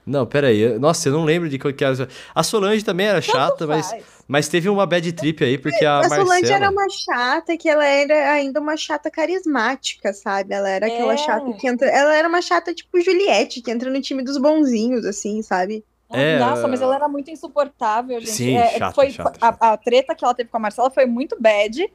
[0.07, 0.61] Não, peraí.
[0.61, 2.07] eu- Nossa, eu não lembro de qual que era.
[2.35, 4.05] A Solange também era chata, mas, faz.
[4.29, 6.55] mas teve uma bad trip aí, porque a, A Solange Marcela...
[6.57, 10.53] era uma chata, que ela era ainda uma chata carismática, sabe?
[10.55, 11.17] Ela era aquela É.
[11.17, 11.89] chata que entra.
[11.89, 15.83] Ela era uma chata tipo Juliette, que entra no time dos bonzinhos, assim, sabe?
[16.17, 18.33] É, Nossa, uh, mas ela era muito insuportável, gente.
[18.33, 21.07] Sim, É, chata, foi, chata, a, a treta que ela teve com a Marcela foi
[21.07, 21.91] muito bad,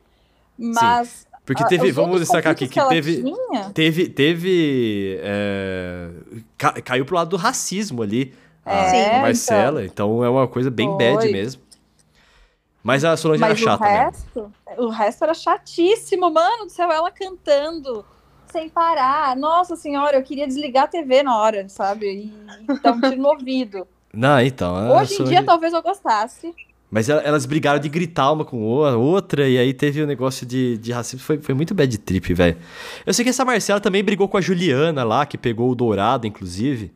[0.57, 1.27] mas.
[1.45, 1.87] Porque a- teve...
[1.89, 3.23] os Vamos destacar aqui que ela teve...
[3.23, 4.09] tinha- Teve.
[4.09, 5.19] Teve.
[5.21, 6.09] é,
[6.57, 8.33] ca- caiu pro lado do racismo ali.
[8.65, 9.83] A É, Marcela.
[9.83, 10.23] Então.
[10.23, 11.31] é uma coisa bem bad Foi.
[11.31, 11.61] mesmo.
[12.83, 13.97] Mas a Solange era Mas o chata mesmo.
[13.97, 18.05] resto, o resto era chatíssimo, mano do céu, ela cantando
[18.51, 19.35] sem parar.
[19.35, 22.05] Nossa senhora, eu queria desligar a TV na hora, sabe?
[22.07, 22.33] E,
[22.85, 23.87] e um tiro no ouvido.
[24.13, 24.91] Não, então.
[24.97, 26.53] Hoje em dia talvez eu gostasse.
[26.91, 30.43] Mas ela- elas brigaram de gritar uma com a outra, e aí teve o negócio
[30.45, 31.19] de, de racismo.
[31.23, 32.57] Foi, foi muito bad trip, velho.
[33.05, 36.25] Eu sei que essa Marcela também brigou com a Juliana lá, que pegou o Dourado,
[36.25, 36.91] inclusive.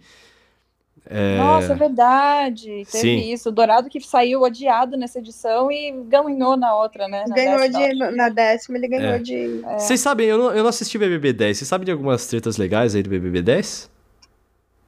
[1.06, 2.66] É, Nossa, é verdade.
[2.92, 3.34] Teve Sim.
[3.34, 3.50] isso.
[3.50, 7.26] O Dourado que saiu odiado nessa edição e ganhou na outra, né?
[7.28, 8.16] Na ganhou décima, de.
[8.18, 9.20] Na décima, ele ganhou É.
[9.20, 9.62] de.
[9.78, 11.58] Vocês sabem, eu não, eu não assisti BBB 10.
[11.58, 13.92] Vocês sabem de algumas tretas legais aí do BBB 10?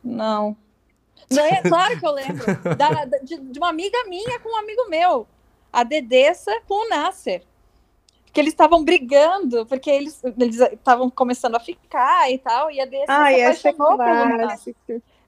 [0.04, 0.56] Não.
[1.32, 2.46] É claro que eu lembro.
[2.78, 5.28] Da- de, de uma amiga minha com um amigo meu.
[5.72, 7.44] A Dedessa com o Nasser.
[8.32, 13.14] Que eles estavam brigando, porque eles estavam começando a ficar e tal, e a Dessa
[13.14, 14.08] Ai, se essa é apaixonou pelo.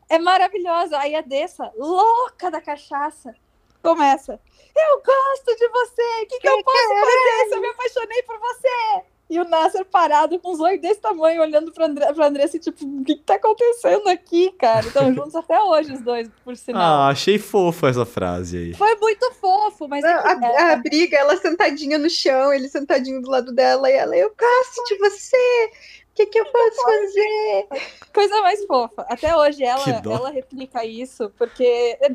[0.09, 0.97] É maravilhosa.
[0.99, 3.33] Aí a Dessa, louca da cachaça,
[3.81, 4.39] começa.
[4.75, 6.01] Eu gosto de você.
[6.23, 9.03] O que, que eu posso fazer se eu me apaixonei por você?
[9.29, 12.85] E o Nasser parado com os olhos desse tamanho, olhando pra, André, pra Andressa, tipo,
[12.85, 14.85] o que, que tá acontecendo aqui, cara?
[14.87, 17.01] Estão juntos até hoje, os dois, por sinal.
[17.01, 18.73] Ah, achei fofa essa frase aí.
[18.73, 22.69] Foi muito fofo, mas é que- A, é, a briga, ela sentadinha no chão, ele
[22.69, 25.71] sentadinho do lado dela, e ela, eu gosto de você.
[26.11, 27.67] O que, que eu posso fazer?
[28.11, 29.05] coisa mais fofa.
[29.07, 29.83] Até hoje ela,
[30.15, 31.63] ela replica isso, porque.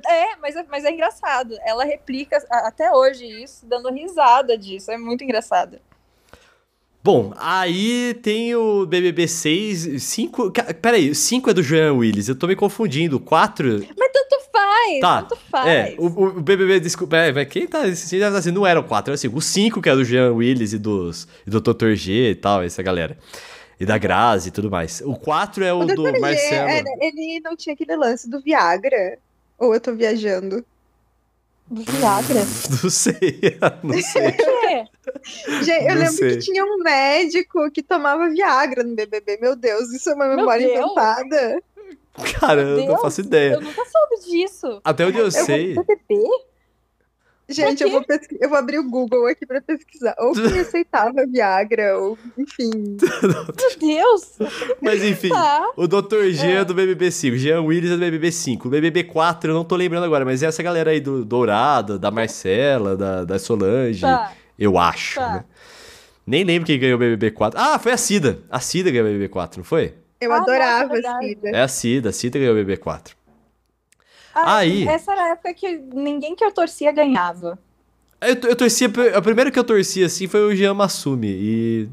[0.08, 1.56] É, mas é, mas é engraçado.
[1.64, 4.90] Ela replica até hoje isso, dando risada disso.
[4.90, 5.78] É muito engraçado.
[7.04, 10.52] Bom, aí tem o BBB 6, 5...
[10.52, 13.16] ca- Peraí, o 5 é do Joan Willis, eu tô me confundindo.
[13.16, 13.84] O 4...
[13.98, 15.66] Mas tanto faz, Tá, tanto faz.
[15.68, 19.14] É, o, o- BBB, desculpa, é, quem tá assistindo assim, não era o 4, era
[19.16, 21.94] assim, o 5 que é do Jean Willis e, dos, e do Dr.
[21.94, 23.18] G e tal, essa galera.
[23.80, 25.02] E da Grazi e tudo mais.
[25.04, 26.06] O 4 é o, O do.
[26.08, 26.68] G, Marcelo.
[26.68, 29.18] era- ele não tinha aquele lance do Viagra?
[29.58, 30.64] Ou eu tô viajando?
[31.68, 32.42] Do Viagra.
[32.82, 34.36] Não sei, não sei.
[35.62, 36.30] Gente, eu Não lembro sei.
[36.30, 39.38] que tinha um médico que tomava Viagra no BBB.
[39.40, 40.78] Meu Deus, isso é uma Meu memória Deus.
[40.78, 41.62] inventada.
[42.38, 43.54] Cara, eu não Deus, faço ideia.
[43.54, 44.80] Eu nunca soube disso.
[44.84, 45.74] Até onde eu sei.
[45.74, 46.24] BBB?
[47.48, 50.14] Gente, eu vou, pesqui- eu vou abrir o Google aqui pra pesquisar.
[50.18, 52.70] Ou quem aceitava Viagra, ou enfim.
[52.70, 54.38] Meu Deus!
[54.80, 55.70] Mas enfim, Tá.
[55.76, 56.30] o Dr.
[56.30, 56.64] G é É.
[56.64, 58.68] do BBB 5, Jean Willis é do BBB 5.
[58.68, 61.98] O BBB 4 eu não tô lembrando agora, mas é essa galera aí do Dourado,
[61.98, 64.32] da Marcela, da, da Solange, Tá.
[64.58, 65.32] Eu acho, Tá.
[65.34, 65.44] né?
[66.26, 67.58] Nem lembro quem ganhou o BBB 4.
[67.60, 68.38] Ah, foi a Cida.
[68.48, 69.94] A Cida ganhou o BBB 4, não foi?
[70.20, 71.28] Eu Ah, adorava verdade.
[71.30, 71.48] Cida.
[71.50, 73.16] É a Cida, a Cida ganhou o BBB 4.
[74.34, 74.86] Ah, Aí.
[74.86, 77.58] Essa era a época que ninguém que eu torcia ganhava.
[78.20, 78.88] Eu, eu torcia,
[79.18, 81.88] o primeiro que eu torci assim foi o Jean Massumi e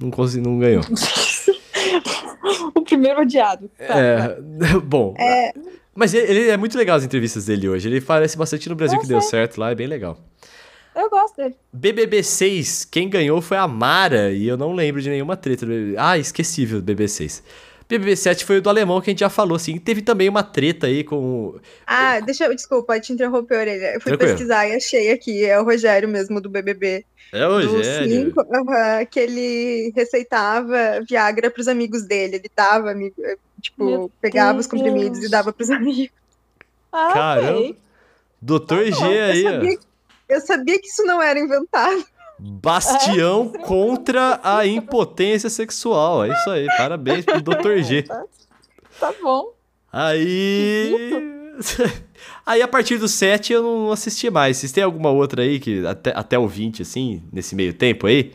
[0.00, 0.82] não consegui, não ganhou.
[2.74, 3.70] o primeiro odiado.
[3.78, 3.98] Tá, tá.
[3.98, 4.36] É,
[4.82, 5.14] bom.
[5.94, 7.88] Mas ele, ele é muito legal as entrevistas dele hoje.
[7.88, 9.30] Ele parece bastante no Brasil Eu que deu sei.
[9.30, 10.18] certo lá, é bem legal.
[10.94, 11.54] Eu gosto dele.
[11.72, 15.64] BBB 6, quem ganhou foi a Mara, e eu não lembro de nenhuma treta.
[15.64, 15.96] do BBB.
[15.98, 17.42] Ah, esquecível do BBB 6.
[17.88, 19.76] BBB 7 foi o do alemão que a gente já falou, assim.
[19.78, 21.16] Teve também uma treta aí com.
[21.16, 23.94] o- Ah, deixa eu, desculpa, te interromper, Orelha.
[23.94, 24.32] Eu fui Tranquilo.
[24.32, 27.04] pesquisar e achei aqui, é o Rogério mesmo do BBB.
[27.32, 28.08] É o do Rogério.
[28.10, 28.44] cinco,
[29.10, 32.36] que ele receitava Viagra pros amigos dele.
[32.36, 34.80] Ele dava, eh, tipo, Meu pegava os Deus.
[34.82, 36.10] comprimidos e dava pros amigos.
[36.92, 37.58] Ah, Caramba.
[37.58, 37.76] ok.
[38.42, 39.50] Doutor Tá G aí, ó.
[39.52, 39.78] sabia,
[40.30, 42.04] eu sabia que isso não era inventado.
[42.38, 46.24] Bastião É, contra a impotência sexual.
[46.24, 46.66] É isso aí.
[46.76, 47.78] Parabéns pro Dr.
[47.82, 48.02] G.
[48.04, 48.24] Tá,
[48.98, 49.52] tá bom.
[49.92, 51.50] Aí.
[52.46, 54.56] Aí a partir do 7 eu não assisti mais.
[54.56, 58.32] Vocês têm alguma outra aí que até, até o 20, assim, nesse meio tempo aí?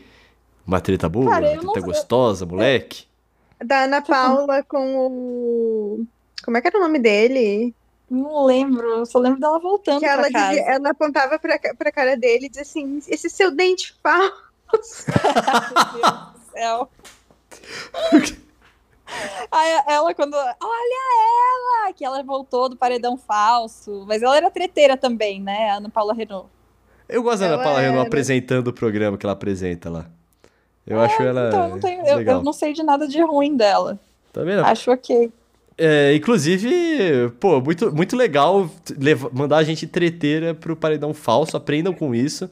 [0.66, 3.04] Uma treta boa, Cara, uma eu não- treta gostosa, moleque?
[3.64, 6.04] Da Ana Paula com o.
[6.44, 7.74] Como é que era o nome dele?
[8.08, 10.48] Não lembro, eu só lembro dela voltando Que ela, pra casa.
[10.50, 15.04] dizia, ela apontava pra, pra cara dele e dizia assim: esse seu dente falso.
[15.92, 16.90] Meu Deus do céu.
[19.50, 20.34] Aí ela, quando.
[20.34, 21.92] Olha ela!
[21.92, 24.04] Que ela voltou do paredão falso.
[24.06, 25.70] Mas ela era treteira também, né?
[25.70, 26.48] A Ana Paula Renault.
[27.08, 30.06] Eu gosto da Ana Paula Renault era- apresentando o programa que ela apresenta lá.
[30.86, 31.48] Eu acho ela.
[31.48, 32.36] Então, eu não, tenho, eu, legal.
[32.38, 33.98] eu não sei de nada de ruim dela.
[34.32, 34.64] Tá vendo?
[34.64, 35.32] Acho ok.
[35.78, 41.56] É, inclusive, pô, muito, muito legal leva- mandar a gente treteira pro paredão falso.
[41.56, 42.50] Aprendam com isso.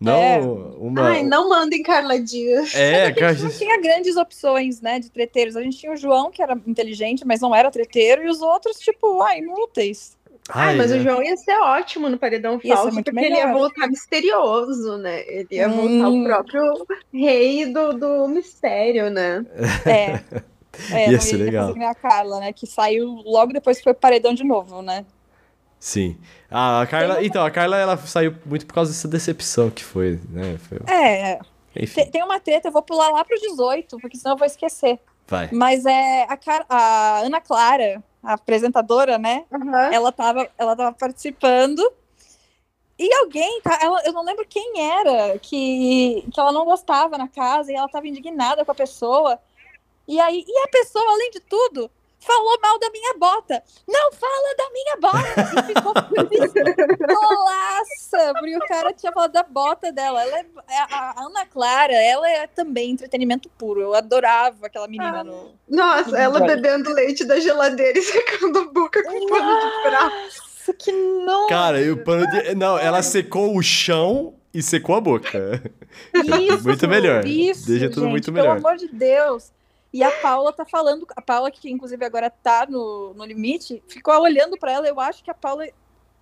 [0.00, 0.38] Não É.
[0.38, 1.08] uma.
[1.08, 2.74] Ai, não mandem Carla Dias.
[2.74, 5.56] É, A gente não tinha grandes opções, né, de treteiros.
[5.56, 8.78] A gente tinha o João, que era inteligente, mas não era treteiro, e os outros,
[8.78, 10.16] tipo, ai, inúteis.
[10.50, 10.96] Ai, Ai, mas é.
[10.98, 13.52] o João ia ser ótimo no paredão falso, porque ele ia melhor.
[13.58, 15.20] voltar misterioso, né?
[15.26, 16.00] Ele ia Hum.
[16.00, 19.44] voltar o próprio rei do, do mistério, né?
[19.84, 20.20] É.
[20.92, 21.62] É, Ia ser legal.
[21.68, 22.52] fazer que nem a Carla, né?
[22.52, 25.04] Que saiu logo depois que foi pro paredão de novo, né?
[25.80, 26.16] Sim.
[26.50, 27.24] Ah, a Carla.
[27.24, 30.58] Então, a Carla ela saiu muito por causa dessa decepção que foi, né?
[30.58, 31.38] Foi- É,
[31.76, 34.46] Enfim, tem, tem uma treta, eu vou pular lá pro 18, porque senão eu vou
[34.46, 34.98] esquecer.
[35.26, 35.48] vai.
[35.52, 39.44] Mas é a, Car- a Ana Clara, a apresentadora, né?
[39.52, 39.92] Aham.
[39.92, 41.80] Ela tava, ela tava participando.
[42.98, 47.28] E alguém, tá, ela, eu não lembro quem era, que, que ela não gostava na
[47.28, 49.38] casa e ela tava indignada com a pessoa.
[50.08, 53.62] E aí, e a pessoa, além de tudo, falou mal da minha bota.
[53.86, 55.60] Não fala da minha bota!
[55.60, 55.92] E ficou
[56.28, 60.22] pistolaça, porque o cara tinha falado da bota dela.
[60.22, 60.44] Ela é,
[60.78, 63.80] a, a Ana Clara, ela é também entretenimento puro.
[63.80, 65.54] Eu adorava aquela menina no.
[65.68, 66.56] Nossa, ela Olha.
[66.56, 70.16] bebendo leite da geladeira e secando a boca com pano de prato.
[70.16, 71.46] Nossa, que não!
[71.48, 72.54] Cara, e o pano de.
[72.54, 75.62] Não, ela secou o chão e secou a boca.
[76.14, 77.24] Isso, Muito melhor.
[77.26, 78.56] Isso, Deixa tudo gente, muito Pelo melhor.
[78.58, 79.50] amor de Deus.
[79.92, 84.14] E a Paula tá falando, a Paula, que inclusive agora tá no, no limite, ficou
[84.20, 84.86] olhando pra ela.
[84.86, 85.66] Eu acho que a Paula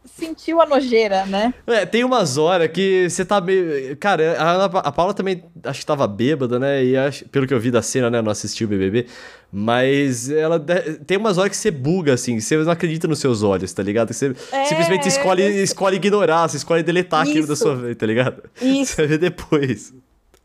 [0.05, 1.53] sentiu a nojeira, né?
[1.67, 3.97] É, tem umas horas que você tá meio.
[3.97, 6.85] Cara, a, a Paula também acho que tava bêbada, né?
[6.85, 8.23] E acho, pelo que eu vi da cena, né?
[8.23, 9.07] Não assisti o BBB.
[9.51, 10.65] Mas ela
[11.05, 12.39] tem umas horas que você buga, assim.
[12.39, 14.13] Você não acredita nos seus olhos, tá ligado?
[14.13, 15.51] Você É, simplesmente escolhe, é.
[15.63, 17.63] escolhe ignorar, você escolhe deletar aquilo da Isso.
[17.65, 18.43] sua vida, tá ligado?
[18.63, 19.93] Isso, Você vê depois.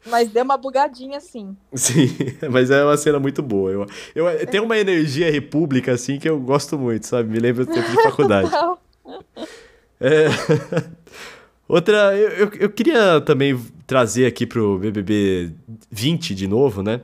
[0.05, 1.55] Mas deu uma bugadinha assim.
[1.73, 2.07] Sim,
[2.49, 3.71] mas é uma cena muito boa.
[3.71, 7.29] Eu, eu, tem uma energia república, assim, que eu gosto muito, sabe?
[7.29, 8.49] Me lembra do tempo de faculdade.
[10.03, 10.25] É.
[11.69, 15.51] Outra, eu, eu, eu queria também trazer aqui pro BBB
[15.91, 17.01] 20 de novo, né?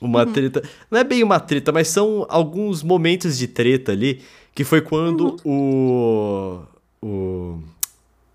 [0.00, 0.62] Uma treta.
[0.90, 4.20] Não é bem uma treta, mas são alguns momentos de treta ali.
[4.54, 6.60] Que foi quando o.
[7.02, 7.58] O.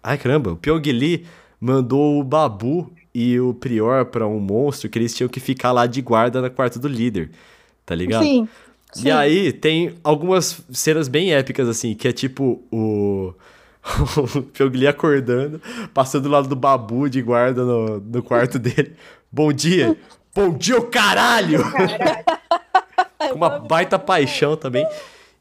[0.04, 1.26] Ai caramba, o Pyong Lee
[1.60, 5.88] mandou o Babu e o Prior pra um monstro que eles tinham que ficar lá
[5.88, 7.32] de guarda no quarto do líder.
[7.84, 8.24] Tá ligado?
[8.24, 8.48] Sim.
[8.96, 9.10] E sim.
[9.10, 13.34] aí tem algumas cenas bem épicas, assim, que é tipo o.
[14.60, 15.62] O acordando,
[15.94, 18.94] passando do lado do babu de guarda no, no quarto dele.
[19.32, 19.98] Bom dia!
[20.36, 21.64] Bom dia, o caralho!
[23.18, 24.86] Com uma baita paixão também.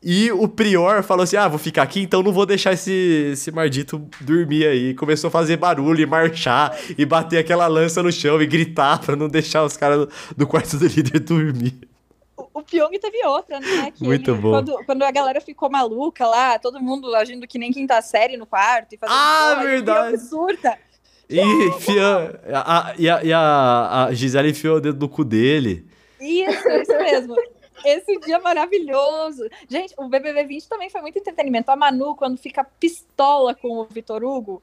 [0.03, 3.51] E o prior falou assim: ah, vou ficar aqui, então não vou deixar esse, esse
[3.51, 4.95] maldito dormir aí.
[4.95, 9.17] Começou a fazer barulho e marchar e bater aquela lança no chão e gritar pra
[9.17, 11.75] não deixar os caras do quarto do líder dormir.
[12.37, 13.91] O, o Pyong teve outra, né?
[13.91, 14.51] Que Muito ele- bom.
[14.51, 18.47] Quando, quando a galera ficou maluca lá, todo mundo agindo que nem quinta série no
[18.47, 20.19] quarto e fazendo Ah, porra, verdade.
[20.29, 20.79] Surta.
[21.29, 25.25] E, enfia, a, a- e, a, e a, a Gisele enfiou o dedo no cu
[25.25, 25.87] dele.
[26.21, 27.35] Isso, isso mesmo.
[27.87, 29.49] Esse dia maravilhoso.
[29.68, 31.70] Gente, o BBB 20 também foi muito entretenimento.
[31.70, 34.61] A Manu, quando fica pistola com o Vitor Hugo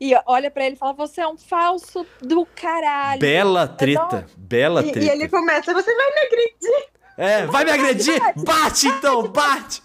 [0.00, 3.20] e olha pra ele e fala: Você é um falso do caralho.
[3.20, 5.06] Bela treta, bela E, treta.
[5.06, 6.88] e ele começa, você vai me agredir.
[7.16, 8.20] É, vai me agredir?
[8.44, 9.83] Bate então, bate!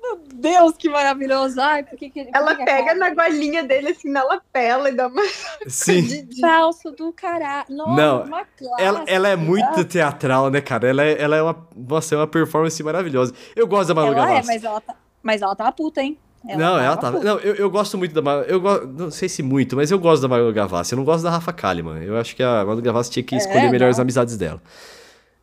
[0.00, 1.60] Meu Deus, que maravilhoso.
[1.60, 4.94] Ai, por que que por Ela que pega na golinha dele, assim, na lapela e
[4.94, 5.22] dá uma
[5.66, 6.02] Sim.
[6.02, 7.66] de Falso do caralho.
[7.68, 8.82] Nossa, Não, uma classe.
[8.82, 10.88] Ela, ela é muito teatral, né, cara?
[10.88, 11.66] Ela é, ela é uma.
[11.76, 13.34] Nossa, é uma performance maravilhosa.
[13.56, 14.46] Eu gosto da Manu Ela é, Gavassi.
[14.46, 16.16] mas ela, tá, mas ela tava puta, hein?
[16.44, 17.18] não, ela tava.
[17.18, 17.24] puta.
[17.28, 18.42] Não, eu, eu gosto muito da Manu.
[18.44, 18.86] Eu go...
[18.86, 20.92] não sei se muito, mas eu gosto da Manu Gavassi.
[20.92, 22.02] Eu não gosto da Rafa Kalimann.
[22.04, 24.62] Eu acho que a Manu Gavassi tinha que É, escolher melhor as amizades dela.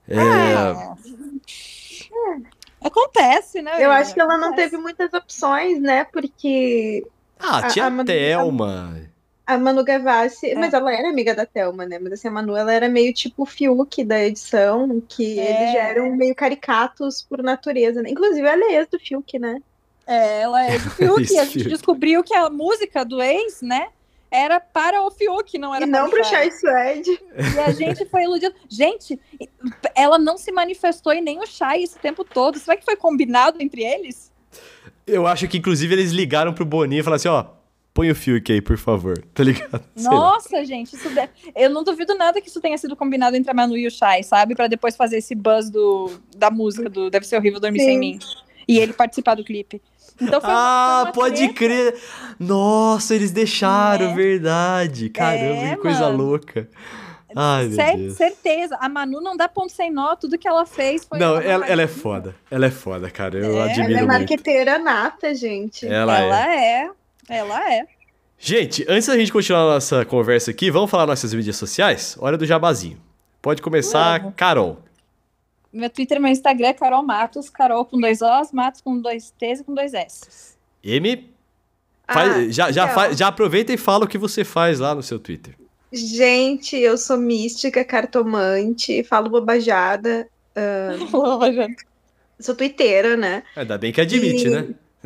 [0.08, 0.95] É, Ah,
[2.88, 3.72] Acontece, né?
[3.84, 4.70] Eu acho que ela não Acontece.
[4.72, 6.04] teve muitas opções, né?
[6.06, 7.06] Porque
[7.40, 9.02] Ah, a- tinha a Manu- Thelma.
[9.48, 10.56] a Manu Gavassi, É.
[10.56, 11.98] mas ela era amiga da Thelma, né?
[12.00, 15.62] Mas assim, a Manu, ela era meio tipo o Fiuk da edição, que É.
[15.62, 18.10] eles já eram meio caricatos por natureza, né?
[18.10, 19.60] Inclusive, ela é ex do Fiuk, né?
[20.08, 20.90] É, ela é do
[21.26, 21.34] Fiuk.
[21.34, 23.88] E a gente descobriu que a música do ex, né?
[24.36, 26.52] Era para o Fiuk, não era e para não o pro Chay.
[26.52, 27.20] Chai Suede.
[27.56, 28.54] E a gente foi iludido.
[28.68, 29.18] Gente,
[29.96, 32.60] ela não se manifestou e nem o Chay esse tempo todo.
[32.60, 34.34] Será que foi combinado entre eles?
[35.08, 37.46] Eu acho que, inclusive, eles ligaram pro Boninho e falaram assim: ó,
[37.94, 39.24] põe o Fiuk aí, por favor.
[39.34, 39.84] Tá ligado?
[39.96, 40.12] Sei lá.
[40.12, 41.32] Nossa, gente, isso deve...
[41.56, 44.22] eu não duvido nada que isso tenha sido combinado entre a Manu e o Chay,
[44.22, 44.54] sabe?
[44.54, 47.86] Pra depois fazer esse buzz do, da música do Deve Ser Horrível Dormir Sim.
[47.86, 48.20] Sem Mim.
[48.68, 49.82] E ele participar do clipe.
[50.22, 51.53] Então foi uma- Ah, foi uma pode treta.
[51.53, 51.95] crer.
[52.39, 54.16] Nossa, eles deixaram, Né?
[54.16, 55.09] verdade.
[55.09, 56.18] Caramba, É, que coisa mano.
[56.24, 56.68] louca.
[57.38, 58.13] Ai, meu Cer- Deus.
[58.13, 58.78] certeza.
[58.80, 60.16] A Manu não dá ponto sem nó.
[60.16, 61.20] Tudo que ela fez foi.
[61.20, 62.34] Não, ela, ela é foda.
[62.49, 63.38] Ela é foda, cara.
[63.38, 64.07] Eu É, é admiro Ela é muito.
[64.20, 65.86] marqueteira nata, gente.
[65.86, 66.22] Ela, é.
[66.24, 66.89] Ela é.
[67.28, 67.86] Ela é.
[68.39, 72.16] Gente, antes da gente continuar a nossa conversa aqui, vamos falar nossas mídias sociais?
[72.20, 72.97] Hora do jabazinho.
[73.41, 74.32] Pode começar.
[74.38, 74.80] Carol.
[75.76, 77.49] Meu Twitter e meu Instagram é Carol Matos.
[77.49, 80.55] Carol com dois Os, Matos com dois T's e com dois S.
[80.84, 81.30] M,
[82.07, 82.95] faz- Ah, já, já, então.
[82.95, 85.55] faz- já aproveita e fala o que você faz lá no seu Twitter.
[85.91, 90.28] Gente, eu sou mística, cartomante, falo bobajada,
[92.39, 93.43] sou twitteira, né?
[93.55, 94.67] Ainda bem que admite, E- né?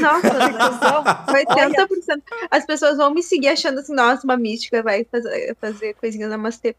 [0.00, 2.22] Nossa, 80%.
[2.50, 6.76] As pessoas vão me seguir achando assim, nossa, uma mística vai fazer, fazer coisinha namastê.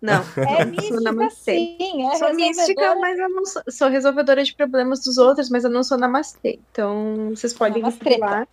[0.00, 0.22] Não.
[0.36, 2.08] É Sou mística, sim.
[2.08, 2.98] É sou mística, resolvedora.
[3.00, 6.58] mas eu não sou, sou resolvedora de problemas dos outros, mas eu não sou namastê.
[6.70, 8.24] Então, vocês podem me seguir Namastreta.
[8.26, 8.48] lá.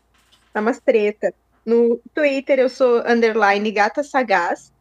[0.54, 1.34] Namastreta.
[1.66, 4.72] No Twitter eu sou underline gata sagaz,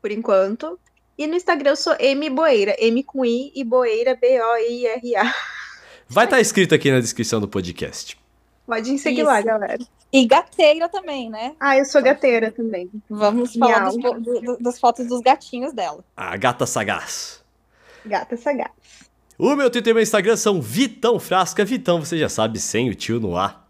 [0.00, 0.78] por enquanto.
[1.18, 5.34] E no Instagram eu sou M Boeira, M com I e Boeira, B-O-I-R-A.
[6.08, 8.18] Vai estar escrito aqui na descrição do podcast.
[8.66, 9.26] Podem seguir Isso.
[9.26, 9.78] lá, galera.
[10.12, 11.54] E gateira também, né?
[11.60, 12.88] Ah, eu sou gateira também.
[13.10, 16.04] Vamos falar dos do- das fotos dos gatinhos dela.
[16.16, 17.42] A gata sagaz.
[18.04, 18.70] Gata sagaz.
[19.38, 21.64] O meu Twitter e meu Instagram são Vitão Frasca.
[21.64, 23.68] Vitão, você já sabe, sem o tio no ar.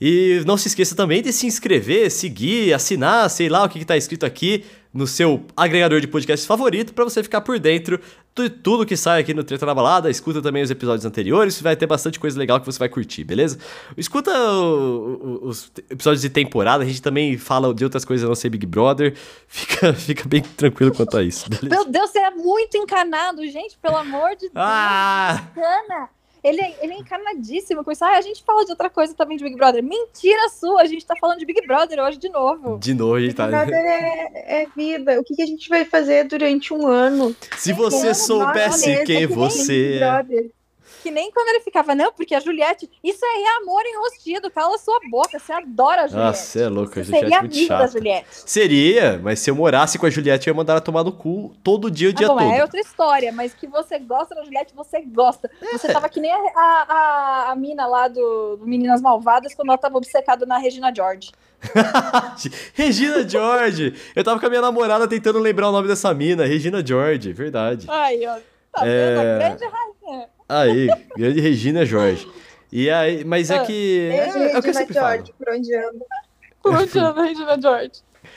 [0.00, 3.96] E não se esqueça também de se inscrever, seguir, assinar, sei lá o que está
[3.96, 8.00] escrito aqui no seu agregador de podcast favorito para você ficar por dentro
[8.34, 10.10] de tudo que sai aqui no Treta na Balada.
[10.10, 13.58] Escuta também os episódios anteriores, vai ter bastante coisa legal que você vai curtir, beleza?
[13.96, 18.28] Escuta o- o- os episódios de temporada, a gente também fala de outras coisas a
[18.28, 19.14] não ser Big Brother.
[19.46, 21.68] Fica, fica bem tranquilo quanto a isso, beleza?
[21.68, 24.52] Meu Deus, você é muito encanado, gente, pelo amor de Deus.
[24.56, 25.44] Ah!
[25.52, 26.08] Encana.
[26.42, 28.04] Ele é, ele é encanadíssimo com isso.
[28.04, 29.82] Ah, a gente fala de outra coisa também de Big Brother.
[29.82, 32.78] Mentira sua, a gente tá falando de Big Brother hoje de novo.
[32.78, 33.46] De novo, Big tá.
[33.46, 35.20] Brother é, é vida.
[35.20, 37.34] O que, que a gente vai fazer durante um ano?
[37.56, 40.59] Se você soubesse quem é que você Big é.
[41.02, 42.90] Que nem quando ele ficava, não, porque a Juliette.
[43.02, 45.38] Isso aí é amor enrostido, cala sua boca.
[45.38, 46.26] Você adora a Juliette.
[46.28, 47.92] Nossa, você é louco, a Juliette seria é muito amigo da chata.
[47.92, 48.26] Juliette.
[48.30, 51.54] Seria, mas se eu morasse com a Juliette, eu ia mandar ela tomar no cu
[51.64, 52.52] todo dia, o dia Ah, bom, todo.
[52.52, 55.50] é outra história, mas que você gosta da Juliette, você gosta.
[55.72, 59.68] Você tava que nem a, a, a- a mina lá do, do Meninas Malvadas quando
[59.68, 61.30] ela tava obcecada na Regina George.
[62.74, 63.94] Regina George!
[64.14, 67.86] Eu tava com a minha namorada tentando lembrar o nome dessa mina, Regina George, verdade.
[67.88, 68.36] Aí, ó.
[68.72, 69.14] Tá É.
[69.14, 69.20] vendo?
[69.20, 70.28] A grande rainha.
[70.50, 72.28] Aí, grande Regina George.
[72.72, 74.08] E aí, mas é Ah, que.
[74.12, 75.12] É, Beijo, é o que eu Regina sempre falo.
[75.16, 76.04] George, por onde anda.
[76.62, 77.92] Por onde anda a Regina George?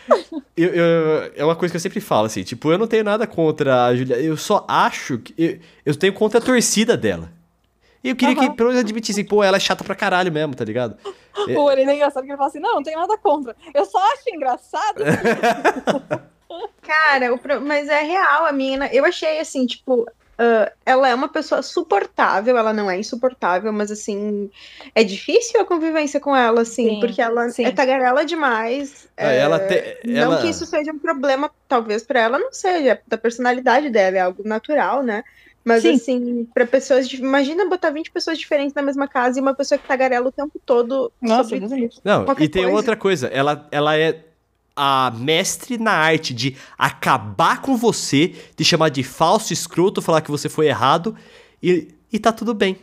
[0.56, 3.26] Eu, eu- é uma coisa que eu sempre falo, assim, tipo, eu não tenho nada
[3.28, 5.34] contra a Juliette, eu só acho que.
[5.38, 7.30] Eu, eu tenho contra a torcida dela.
[8.04, 8.56] E eu queria que Aham.
[8.56, 10.98] pelo menos admitissem, pô, ela é chata pra caralho mesmo, tá ligado?
[11.50, 11.58] É.
[11.58, 13.56] O Orelha é engraçado que ele fala assim: não, não tem nada contra.
[13.74, 15.04] Eu só acho engraçado.
[16.82, 18.88] Cara, o pro- mas é real, a mina.
[18.94, 20.06] Eu achei assim, tipo,
[20.38, 24.50] ah, ela é uma pessoa suportável, ela não é insuportável, mas assim,
[24.96, 27.66] é difícil a convivência com ela, assim, Sim, porque ela sim.
[27.66, 29.08] é tagarela demais.
[29.18, 32.52] Ah, é, ela te- Não ela- que isso seja um problema, talvez pra ela não
[32.52, 35.24] seja, da personalidade dela, é algo natural, né?
[35.66, 35.94] Mas Sim.
[35.94, 37.08] assim, pra pessoas.
[37.08, 40.32] dif- Imagina botar 20 pessoas diferentes na mesma casa e uma pessoa que tagarela o
[40.32, 41.90] tempo todo Nossa, sobre.
[42.04, 42.78] Não, e tem coisa.
[42.78, 44.33] outra coisa, ela, ela é
[44.76, 50.32] a mestre na arte de acabar com você, de chamar de falso escroto, falar que
[50.32, 51.16] você foi errado
[51.62, 52.78] e, e tá tudo bem.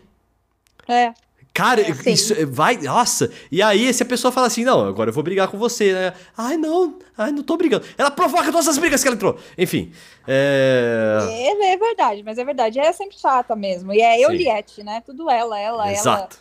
[0.88, 1.12] É.
[1.52, 2.12] Cara, É, sim.
[2.12, 2.76] isso vai.
[2.76, 3.30] Nossa!
[3.50, 6.12] E aí, se a pessoa fala assim, não, agora eu vou brigar com você, né?
[6.38, 7.84] Ai, não, ai, não tô brigando.
[7.98, 9.36] Ela provoca todas as brigas que ela entrou.
[9.58, 9.92] Enfim.
[10.28, 11.18] É.
[11.28, 12.78] É, é verdade, mas é verdade.
[12.78, 13.92] Ela é sempre chata mesmo.
[13.92, 14.22] E é Sim.
[14.22, 15.02] Euliette, né?
[15.04, 15.92] Tudo ela, ela, ela.
[15.92, 16.38] Exato.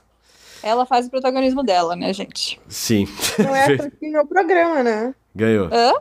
[0.61, 2.61] Ela faz o protagonismo dela, né, gente?
[2.67, 3.07] Sim.
[3.39, 5.15] Não é ganhou o programa, né?
[5.39, 5.69] Ganhou.
[5.71, 5.93] Hã?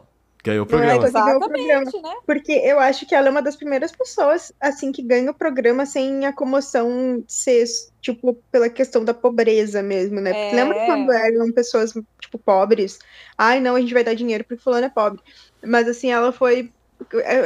[0.45, 1.05] Ganhou o é programa.
[1.05, 1.83] que ganhou o programa.
[1.83, 2.15] Exatamente, né?
[2.27, 5.85] Porque eu acho que ela é uma das primeiras pessoas, assim, que ganha o programa
[5.85, 7.65] sem a comoção ser,
[8.01, 10.33] tipo, pela questão da pobreza mesmo, né?
[10.33, 10.65] Porque É.
[10.65, 12.99] lembra quando eram pessoas, tipo, pobres?
[13.37, 15.21] Ai, não, a gente vai dar dinheiro porque fulano é pobre.
[15.65, 16.73] Mas, assim, ela foi...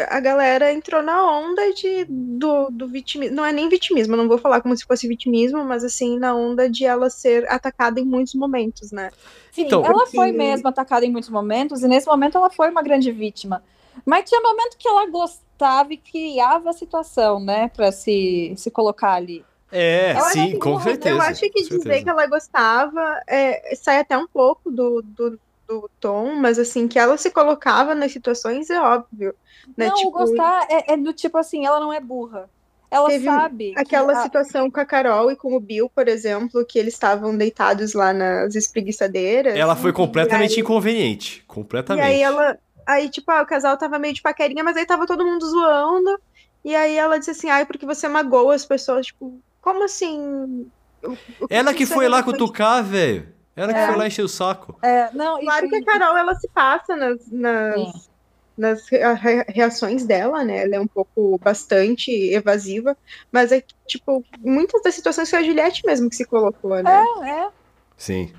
[0.09, 3.36] A galera entrou na onda de, do, do vitimismo.
[3.36, 6.68] Não é nem vitimismo, não vou falar como se fosse vitimismo, mas, assim, na onda
[6.68, 9.11] de ela ser atacada em muitos momentos, né?
[9.53, 12.70] Sim, Então- ela Porque- foi mesmo atacada em muitos momentos, e nesse momento ela foi
[12.70, 13.62] uma grande vítima.
[14.07, 19.12] Mas tinha momento que ela gostava e criava a situação, né, pra se, se colocar
[19.12, 19.44] ali.
[19.70, 21.14] É, acho sim, que- com certeza.
[21.16, 22.03] Eu acho que dizer certeza.
[22.05, 25.38] que ela gostava é, sai até um pouco do, do,
[25.81, 29.35] do tom, mas assim, que ela se colocava nas situações é óbvio.
[29.77, 29.87] Né?
[29.89, 32.51] não, tipo, o gostar é, é do tipo assim, ela não é burra.
[32.91, 33.73] Ela Teve sabe.
[33.73, 36.93] que Aquela a- situação com a Carol e com o Bill, por exemplo, que eles
[36.93, 39.57] estavam deitados lá nas espreguiçadeiras.
[39.57, 41.39] Ela foi completamente E aí- inconveniente.
[41.39, 42.05] E Completamente.
[42.05, 42.59] aí ela.
[42.87, 46.20] Aí, tipo, ah, o casal tava meio de paquerinha, mas aí tava todo mundo zoando.
[46.64, 50.66] E aí ela disse assim, ai, porque você magoa as pessoas, tipo, como assim?
[51.03, 53.27] O- o Ela que é foi lá cutucar, velho.
[53.55, 53.86] Ela que É.
[53.86, 54.76] foi lá encher o saco.
[54.82, 58.11] É, não, e- Claro que a Carol ela se passa nas, nas,
[58.57, 60.64] nas rea- rea- reações dela, né?
[60.64, 62.96] Ela é um pouco bastante evasiva,
[63.30, 67.05] mas é que, tipo, muitas das situações foi a Juliette mesmo que se colocou, né?
[67.24, 67.48] é, é.
[67.96, 68.32] Sim.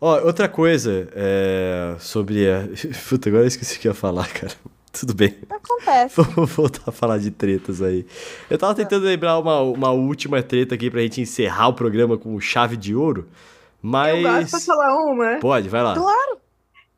[0.00, 2.62] Ó, outra coisa é, sobre a.
[3.08, 4.52] Puta, agora eu esqueci o que eu ia falar, cara.
[4.92, 5.38] Tudo bem.
[5.48, 6.14] Acontece.
[6.20, 8.04] Vamos voltar a falar de tretas aí.
[8.50, 12.38] Eu tava tentando lembrar uma, uma última treta aqui pra gente encerrar o programa com
[12.40, 13.26] chave de ouro.
[13.82, 14.16] Mas.
[14.24, 15.36] Eu gosto, posso falar uma?
[15.40, 15.94] Pode, vai lá.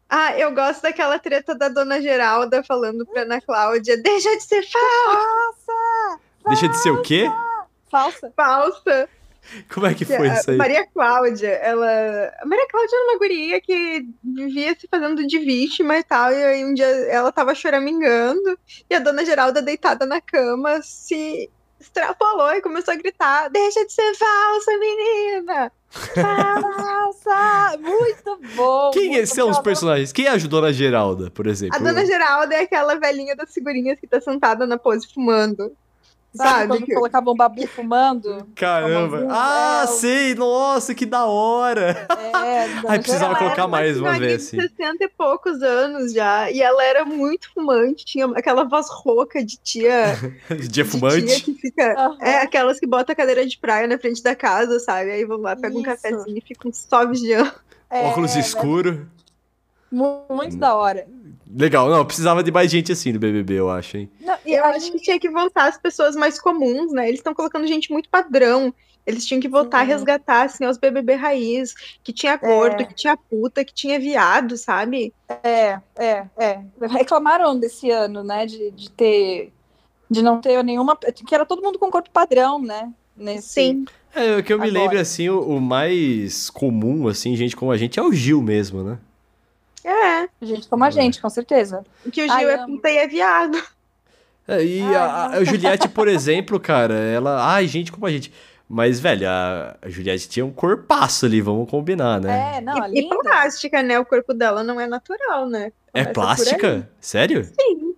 [0.08, 4.62] Ah, eu gosto daquela treta da dona Geralda falando pra Ana Cláudia, deixa de ser
[4.70, 7.24] fa- Deixa de ser o quê?
[7.90, 8.32] Falsa.
[8.36, 9.08] falsa.
[9.72, 10.56] Como é que foi A isso aí?
[10.56, 11.86] Maria Cláudia, ela.
[12.40, 16.32] A Maria Cláudia era uma guria que vivia se fazendo de vítima e tal.
[16.32, 18.58] E aí um dia ela tava choramingando
[18.88, 23.92] e a dona Geralda deitada na cama se extrapolou e começou a gritar: Deixa de
[23.92, 25.72] ser falsa, menina!
[25.94, 27.78] Falsa!
[27.78, 28.90] Muito bom.
[28.90, 29.62] Quem muito são os bom.
[29.62, 30.12] personagens?
[30.12, 31.76] Quem ajudou na Geralda, por exemplo?
[31.76, 35.72] A dona Geralda é aquela velhinha das figurinhas que tá sentada na pose fumando.
[36.36, 36.66] Sabe, Sabe?
[36.68, 38.46] quando que- colocavam um babu fumando?
[38.56, 39.28] Caramba.
[39.30, 40.34] Ah, é, o- sei.
[40.34, 42.08] Nossa, que da hora.
[42.10, 44.68] É, Ai, precisava Ela colocar era mais uma vez, de assim.
[44.68, 46.50] 60 e poucos anos já.
[46.50, 50.16] E ela era muito fumante, tinha aquela voz rouca de tia.
[50.48, 51.42] Dia de tia fumante.
[51.42, 51.94] que fica.
[51.96, 52.18] Aham.
[52.20, 55.12] É aquelas que botam a cadeira de praia na frente da casa, sabe?
[55.12, 57.52] Aí vão lá, pegam um cafezinho e ficam só vigiando.
[57.88, 59.06] É, Óculos escuro.
[59.90, 61.06] mu- Muito da hora.
[61.56, 61.88] Legal.
[61.88, 64.10] Não, precisava de mais gente assim no BBB, eu acho, hein?
[64.20, 67.06] Não, e Eu a acho gente- que tinha que voltar as pessoas mais comuns, né?
[67.06, 68.74] Eles estão colocando gente muito padrão.
[69.06, 69.88] Eles tinham que voltar a Sim.
[69.88, 72.84] resgatar, assim, os BBB raiz, que tinha gordo, É.
[72.86, 75.12] que tinha puta, que tinha viado, sabe?
[75.42, 76.60] É, é, é.
[76.88, 78.46] Reclamaram desse ano, né?
[78.46, 79.52] De, de ter.
[80.10, 80.96] De não ter nenhuma.
[80.96, 82.90] Que era todo mundo com corpo padrão, né?
[83.16, 83.48] Nesse...
[83.48, 83.84] Sim.
[84.14, 84.82] É, o que eu me Agora.
[84.84, 88.82] lembro, assim, o, o mais comum, assim, gente como a gente, é o Gil mesmo,
[88.82, 88.98] né?
[89.84, 90.28] É.
[90.40, 91.84] Gente como a gente, com certeza.
[92.10, 93.62] Que o Gil Ai, é puta e é viado.
[94.48, 97.52] É, e Ai, a, a Juliette, por exemplo, cara, ela.
[97.54, 98.32] Ai, gente como a gente.
[98.68, 102.56] Mas, velho, a, Juliette tinha um corpaço ali, vamos combinar, né?
[102.56, 103.18] É, não, e, e linda.
[103.18, 103.98] plástica, né?
[103.98, 105.70] O corpo dela não é natural, né?
[105.92, 106.14] É, Começa aí.
[106.14, 106.90] plástica?
[106.98, 107.44] Sério?
[107.44, 107.94] Sim.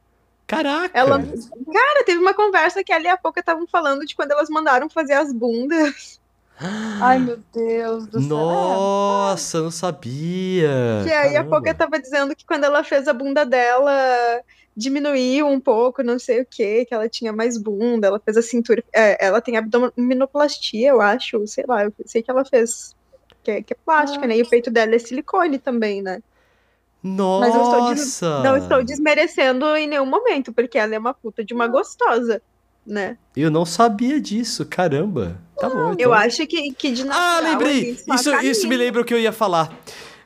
[0.47, 0.97] Caraca!
[0.97, 4.89] Ela, cara, teve uma conversa que ali a pouco estavam falando de quando elas mandaram
[4.89, 6.21] fazer as bundas.
[6.59, 8.29] Ai, meu Deus do céu.
[8.39, 10.71] Nossa, não sabia.
[11.05, 11.57] Que aí a Caramba.
[11.57, 14.43] Poca tava dizendo que quando ela fez a bunda dela
[14.77, 18.43] diminuiu um pouco, não sei o que, que ela tinha mais bunda, ela fez a
[18.43, 18.83] cintura.
[18.95, 22.95] é, ela tem abdominoplastia, eu acho, sei lá, eu sei que ela fez.
[23.43, 24.37] Que é, que é plástica, né?
[24.37, 26.21] E o peito dela é silicone também, né?
[27.37, 28.43] Mas eu estou des- Nossa!
[28.43, 32.43] Não estou desmerecendo em nenhum momento, porque ela é uma puta de uma gostosa,
[32.87, 33.17] né?
[33.37, 35.41] Eu não sabia disso, caramba.
[35.59, 35.97] Tá bom, então.
[35.99, 37.07] Eu acho que, que de Ah,
[37.41, 37.91] natural, lembrei!
[37.93, 38.85] assim, só a Isso, isso me Camila.
[38.85, 39.75] lembra o que eu ia falar.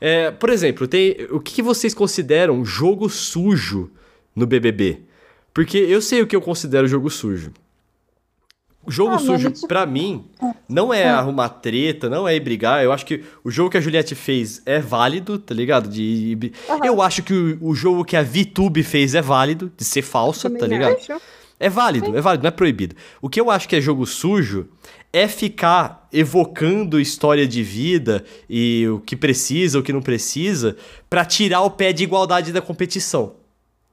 [0.00, 3.90] É, por exemplo, tem, o que que vocês consideram jogo sujo
[4.34, 5.00] no BBB?
[5.52, 7.52] Porque eu sei o que eu considero jogo sujo.
[8.84, 10.24] O jogo Ah, sujo, tipo- pra mim,
[10.66, 12.82] não é arrumar treta, não é ir brigar.
[12.82, 15.86] Eu acho que o jogo que a Juliette fez é válido, tá ligado?
[15.88, 16.80] De, de- Aham.
[16.86, 20.48] Eu acho que o, o jogo que a VTube fez é válido, de ser falsa,
[20.48, 20.96] tá ligado?
[20.96, 21.20] acho.
[21.60, 22.96] É válido, é válido, não é proibido.
[23.20, 24.66] O que eu acho que é jogo sujo
[25.12, 30.74] é ficar evocando história de vida e o que precisa, o que não precisa,
[31.10, 33.34] pra tirar o pé de igualdade da competição.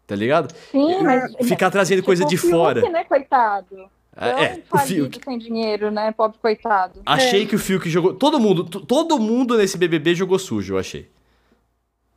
[0.08, 0.56] Tá ligado?
[0.72, 1.36] Sim, mas.
[1.46, 2.90] Ficar trazendo coisa tipo, de o Fiuk, fora.
[2.90, 3.76] né, coitado?
[4.16, 5.20] Tão É, o Fiuk.
[5.22, 6.14] sem dinheiro, né?
[6.14, 7.02] Pobre coitado.
[7.06, 8.14] Achei que o Fiuk jogou.
[8.14, 11.10] Todo mundo, todo mundo nesse BBB jogou sujo, eu achei.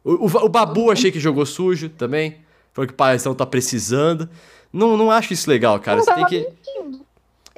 [0.05, 2.37] O, o, o Babu achei que jogou sujo também.
[2.73, 4.29] Falou que o paizão tá precisando.
[4.73, 5.99] Não, não acho isso legal, cara.
[5.99, 6.39] Não Você tem que.
[6.41, 7.11] mentindo.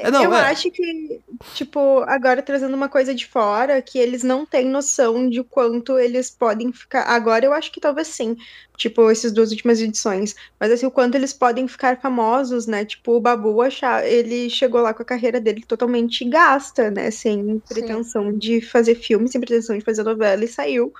[0.02, 0.50] É, não, eu é.
[0.50, 1.20] acho que,
[1.54, 6.28] tipo, agora trazendo uma coisa de fora, que eles não têm noção de quanto eles
[6.28, 7.04] podem ficar.
[7.04, 8.36] Agora eu acho que talvez sim,
[8.76, 10.34] tipo, essas duas últimas edições.
[10.58, 12.84] Mas assim, o quanto eles podem ficar famosos, né?
[12.84, 17.10] Tipo, o Babu achar, ele chegou lá com a carreira dele totalmente gasta, né?
[17.10, 20.92] Sem pretensão de fazer filme, sem pretensão de fazer novela, e saiu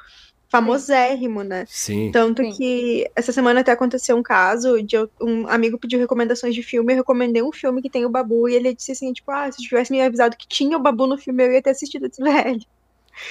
[0.52, 1.64] famosérrimo, né?
[1.66, 2.10] Sim.
[2.12, 2.52] Tanto Sim.
[2.52, 6.92] que essa semana até aconteceu um caso de eu- um amigo pediu recomendações de filme,
[6.92, 9.62] eu recomendei um filme que tem o Babu, e ele disse assim, tipo, ah, se
[9.62, 12.04] tivesse me avisado que tinha o Babu no filme, eu ia ter assistido.
[12.04, 12.60] Eu disse, velho,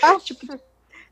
[0.01, 0.17] Ah,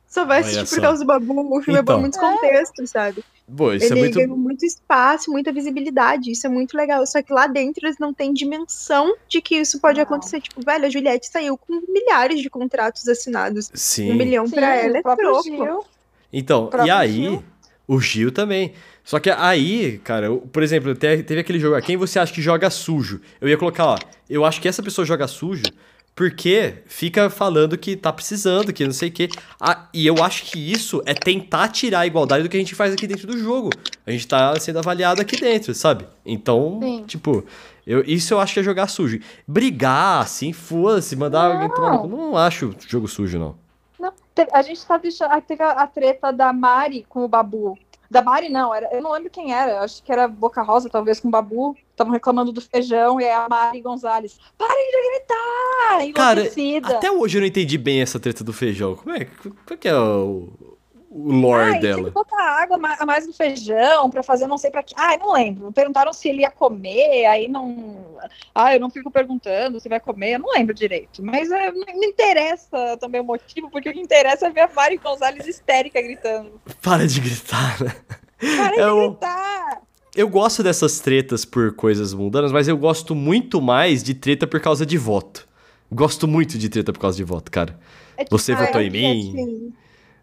[0.07, 0.75] só vai assistir só.
[0.77, 1.97] por causa do Babu, o filme é bom Então.
[1.97, 3.23] em muitos contextos, sabe?
[3.55, 4.15] Pô, isso ele é muito.
[4.19, 7.03] ganhou muito espaço, muita visibilidade, isso é muito legal.
[7.07, 10.03] Só que lá dentro eles não têm dimensão de que isso pode Não.
[10.03, 10.39] acontecer.
[10.39, 13.71] Tipo, velho, a Juliette saiu com milhares de contratos assinados.
[13.73, 14.11] Sim.
[14.11, 15.43] Um milhão sim, pra ela é troco.
[15.43, 15.83] Gil.
[16.31, 17.43] Então, e aí, Gil.
[17.87, 18.73] o Gil também.
[19.03, 22.31] Só que aí, cara, eu- por exemplo, te- teve aquele jogo, ah, quem você acha
[22.33, 23.19] que joga sujo?
[23.41, 23.97] Eu ia colocar, ó,
[24.29, 25.63] eu acho que essa pessoa joga sujo
[26.15, 29.29] porque fica falando que tá precisando, que não sei o quê.
[29.59, 32.75] Ah, e eu acho que isso é tentar tirar a igualdade do que a gente
[32.75, 33.69] faz aqui dentro do jogo.
[34.05, 36.05] A gente tá sendo avaliado aqui dentro, sabe?
[36.25, 37.03] Então, Sim.
[37.07, 37.43] tipo,
[37.87, 39.19] eu, isso eu acho que é jogar sujo.
[39.47, 43.55] Brigar, assim, foda-se, mandar alguém tomar Não acho jogo sujo, não.
[44.53, 45.31] A gente tá deixando.
[45.31, 47.77] ah, Teve a, a treta da Mari com o Babu.
[48.09, 51.19] Da Mari, não, era, eu não lembro quem era, acho que era Boca Rosa, talvez
[51.19, 51.75] com o Babu.
[51.91, 54.39] Estavam reclamando do feijão e aí a Mari Gonzalez.
[54.57, 56.13] Parem de gritar!
[56.13, 56.41] Cara.
[56.95, 58.95] Até hoje eu não entendi bem essa treta do feijão.
[58.95, 60.47] Como é, qual que é o,
[61.09, 62.03] o lore Ai, tinha dela?
[62.05, 64.93] que botar água a mais no feijão pra fazer não sei pra quê.
[64.97, 65.71] Ai, não lembro.
[65.71, 68.17] Perguntaram se ele ia comer, aí não.
[68.53, 71.23] Ah, eu não fico perguntando se vai comer, eu não lembro direito.
[71.23, 74.69] Mas é, não não interessa também o motivo, porque o que interessa é ver a
[74.73, 76.61] Mari Gonzalez histérica gritando.
[76.81, 77.95] Para de gritar, né?
[78.57, 79.81] Para de É o- gritar!
[80.15, 84.59] Eu gosto dessas tretas por coisas mundanas, mas eu gosto muito mais de treta por
[84.59, 85.47] causa de voto.
[85.91, 87.79] Gosto muito de treta por causa de voto, cara.
[88.17, 89.29] É tipo, Você ai, votou em é mim?
[89.31, 89.73] Assim,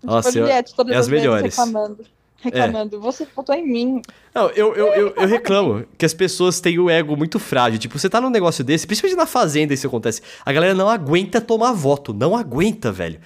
[0.03, 1.57] Nossa, a Juliette, todas é as melhores.
[1.57, 2.05] reclamando.
[2.41, 3.01] Reclamando.
[3.01, 4.03] Você votou em mim.
[4.35, 7.79] Não, eu, eu, eu, eu reclamo que as pessoas têm o ego muito frágil.
[7.79, 10.21] Tipo, você tá num negócio desse, principalmente na fazenda isso acontece.
[10.45, 12.13] A galera não aguenta tomar voto.
[12.13, 13.19] Não aguenta, velho.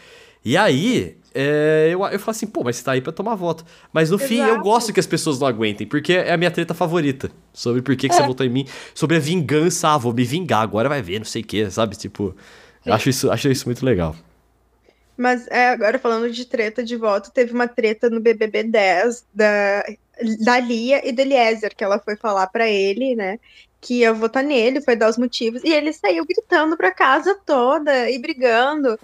[0.44, 3.64] E aí, é, eu, eu falo assim, pô, mas você tá aí pra tomar voto.
[3.92, 4.62] Mas no fim, eu Exato.
[4.62, 7.30] gosto que as pessoas não aguentem, porque é a minha treta favorita.
[7.52, 8.66] Sobre por que, que você votou em mim.
[8.94, 9.88] Sobre a vingança.
[9.88, 11.96] Ah, vou me vingar, agora vai ver, não sei o que, sabe?
[11.96, 12.34] Tipo,
[12.86, 14.16] eu acho isso, acho isso muito legal.
[15.20, 19.84] Mas é, agora falando de treta de voto, teve uma treta no BBB 10 da,
[20.42, 23.38] da Lia e do Eliezer, que ela foi falar pra ele, né?
[23.82, 28.10] Que ia votar nele, foi dar os motivos, e ele saiu gritando pra casa toda
[28.10, 28.98] e brigando,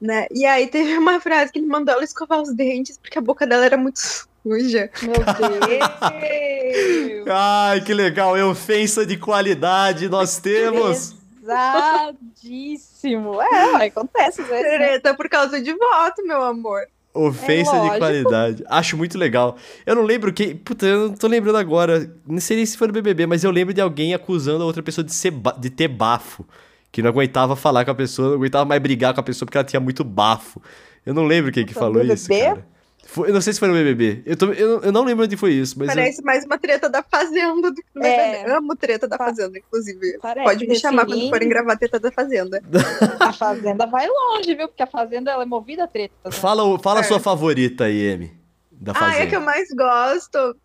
[0.00, 0.26] né?
[0.32, 3.46] E aí teve uma frase que ele mandou ela escovar os dentes, porque a boca
[3.46, 4.90] dela era muito suja.
[5.02, 7.28] Meu Deus!
[7.30, 8.36] Ai, que legal.
[8.36, 11.14] É ofensa de qualidade nós temos.
[11.44, 13.40] Pesadíssimo.
[13.40, 14.64] É, acontece às vezes.
[14.64, 14.76] né?
[14.78, 16.80] Treta por causa de voto, meu amor.
[17.12, 18.64] Ofensa É de qualidade.
[18.66, 19.56] Acho muito legal.
[19.86, 20.56] Eu não lembro quem.
[20.56, 22.12] Puta, eu não tô lembrando agora.
[22.26, 24.82] Não sei nem se foi no BBB, mas eu lembro de alguém acusando a outra
[24.82, 26.44] pessoa de, ser ba- de ter bafo.
[26.90, 29.58] Que não aguentava falar com a pessoa, não aguentava mais brigar com a pessoa porque
[29.58, 30.60] ela tinha muito bafo.
[31.06, 32.14] Eu não lembro quem que falou BBB?
[32.14, 32.66] isso, cara.
[33.06, 34.22] Foi- eu não sei se foi no BBB.
[34.26, 35.88] Eu, tô- eu, eu não lembro onde foi isso, mas.
[35.88, 38.38] eu- Parece mais uma treta da Fazenda do que É.
[38.42, 38.52] BBB.
[38.56, 40.18] Amo treta da Fazenda, inclusive.
[40.20, 42.62] Parece, Pode me chamar quando forem gravar treta da Fazenda.
[43.20, 44.68] A Fazenda vai longe, viu?
[44.68, 46.14] Porque a Fazenda ela é movida a treta.
[46.24, 46.30] Né?
[46.32, 47.04] Fala, o- fala a É.
[47.04, 48.36] sua favorita aí, Emi.
[48.72, 49.22] Da Ah, Fazenda.
[49.22, 50.56] é que eu mais gosto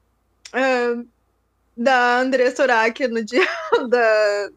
[0.53, 1.03] ah,
[1.77, 3.47] da Andressa Soraki no dia
[3.89, 4.49] da,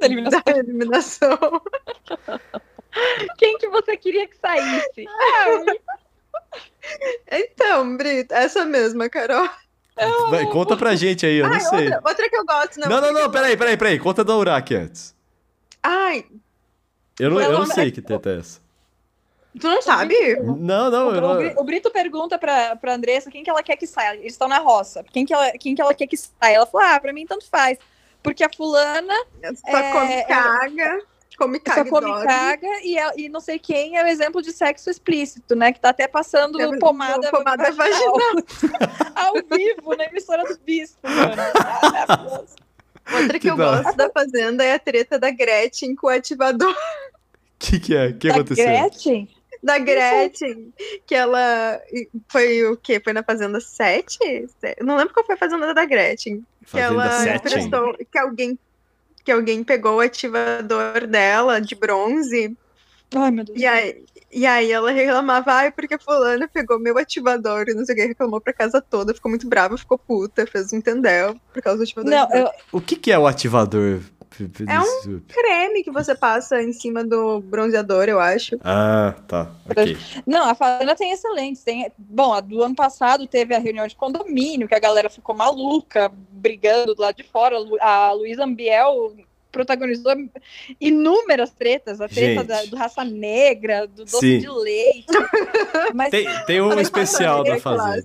[0.00, 0.42] Da eliminação.
[0.44, 1.38] da eliminação.
[3.38, 5.06] Quem que você queria que saísse?
[7.30, 9.48] Então, Brito, essa mesma, Carol.
[10.30, 11.84] Vai, conta pra gente aí, eu não Ai, sei.
[11.84, 12.88] outra, outra que eu gosto, não.
[12.88, 13.98] Não, não, não, peraí, peraí, peraí.
[13.98, 15.14] Conta da Uraki antes.
[15.82, 16.24] Ai,
[17.18, 18.60] Eu não, eu não sei que treta é essa.
[19.60, 20.14] tu não sabe?
[20.40, 21.52] Não, não, eu O, não.
[21.60, 24.16] O Brito pergunta pra, pra Andressa quem que ela quer que saia.
[24.16, 25.04] Eles estão na roça.
[25.12, 26.56] Quem que, ela, quem que ela quer que saia?
[26.56, 27.78] Ela falou: ah, pra mim tanto faz.
[28.22, 29.14] Porque a fulana
[29.56, 31.02] Só É, come é- caga,
[31.36, 32.26] come só caga e come dorme.
[32.26, 35.72] caga e, ela- e não sei quem é o exemplo de sexo explícito, né?
[35.72, 38.14] Que tá até passando É, pomada, pomada vaginal.
[39.14, 41.32] Ao vivo, na emissora do Bispo, mano.
[43.12, 46.70] Outra que, Que eu gosto da Fazenda é a treta da Gretchen com o ativador
[46.70, 46.76] O
[47.58, 48.06] que, que é?
[48.08, 48.64] O que Da aconteceu?
[48.64, 49.28] Gretchen?
[49.62, 50.72] da Gretchen.
[51.06, 51.80] Que ela
[52.28, 52.98] foi o quê?
[53.02, 54.18] Foi na Fazenda 7?
[54.80, 56.44] Não lembro qual foi a Fazenda da Gretchen.
[56.64, 57.36] Que Fazenda ela 7.
[57.46, 58.58] emprestou, que alguém
[59.24, 62.56] que alguém pegou o ativador dela de bronze
[63.14, 63.58] Ai, meu Deus.
[63.58, 67.94] e aí, e aí ela reclamava, ai, porque fulana pegou meu ativador e não sei
[67.94, 71.62] o que, reclamou pra casa toda, ficou muito brava, ficou puta, fez um tendel por
[71.62, 72.10] causa do ativador.
[72.10, 74.00] Não, eu, O que, que é o ativador?
[74.68, 78.56] É um- creme que você passa em cima do bronzeador, eu acho.
[78.62, 79.50] Ah, tá.
[79.68, 79.96] Ok.
[80.26, 81.62] Não, a Fazenda tem excelentes.
[81.62, 85.34] Tem, bom, a do ano passado teve a reunião de condomínio, que a galera ficou
[85.34, 87.56] maluca, brigando do lado de fora.
[87.80, 89.14] A Luísa Ambiel
[89.50, 90.12] protagonizou
[90.80, 94.38] inúmeras tretas, a treta da- do raça negra, do doce Sim.
[94.38, 95.06] de leite.
[95.94, 98.02] Mas tem, Tem, tem um especial da Fazenda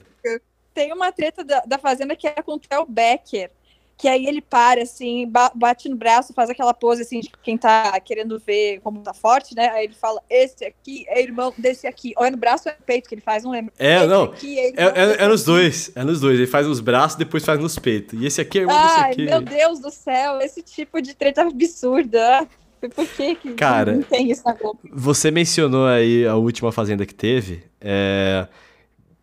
[0.76, 0.94] Fazenda.
[0.94, 3.50] uma treta da, da Fazenda que é com o Theo Becker.
[3.98, 7.58] Que aí ele para, assim, ba- bate no braço, faz aquela pose, assim, de quem
[7.58, 9.70] tá querendo ver como tá forte, né?
[9.70, 12.14] Aí ele fala, esse aqui é irmão desse aqui.
[12.16, 13.74] Ou é no braço ou é no peito que ele faz, não lembro.
[13.80, 14.24] É, Esse não.
[14.26, 15.46] aqui é, É, é, desse é nos aqui.
[15.52, 15.92] dois.
[15.96, 16.38] É nos dois.
[16.38, 18.22] Ele faz nos braços, depois faz nos peitos.
[18.22, 19.26] E esse aqui é irmão desse Ai, aqui.
[19.26, 22.48] meu Deus do céu, esse tipo de treta absurda.
[22.94, 24.80] Por que que Cara, não tem isso na Globo?
[24.92, 27.64] Você mencionou aí a última fazenda que teve.
[27.82, 28.48] é,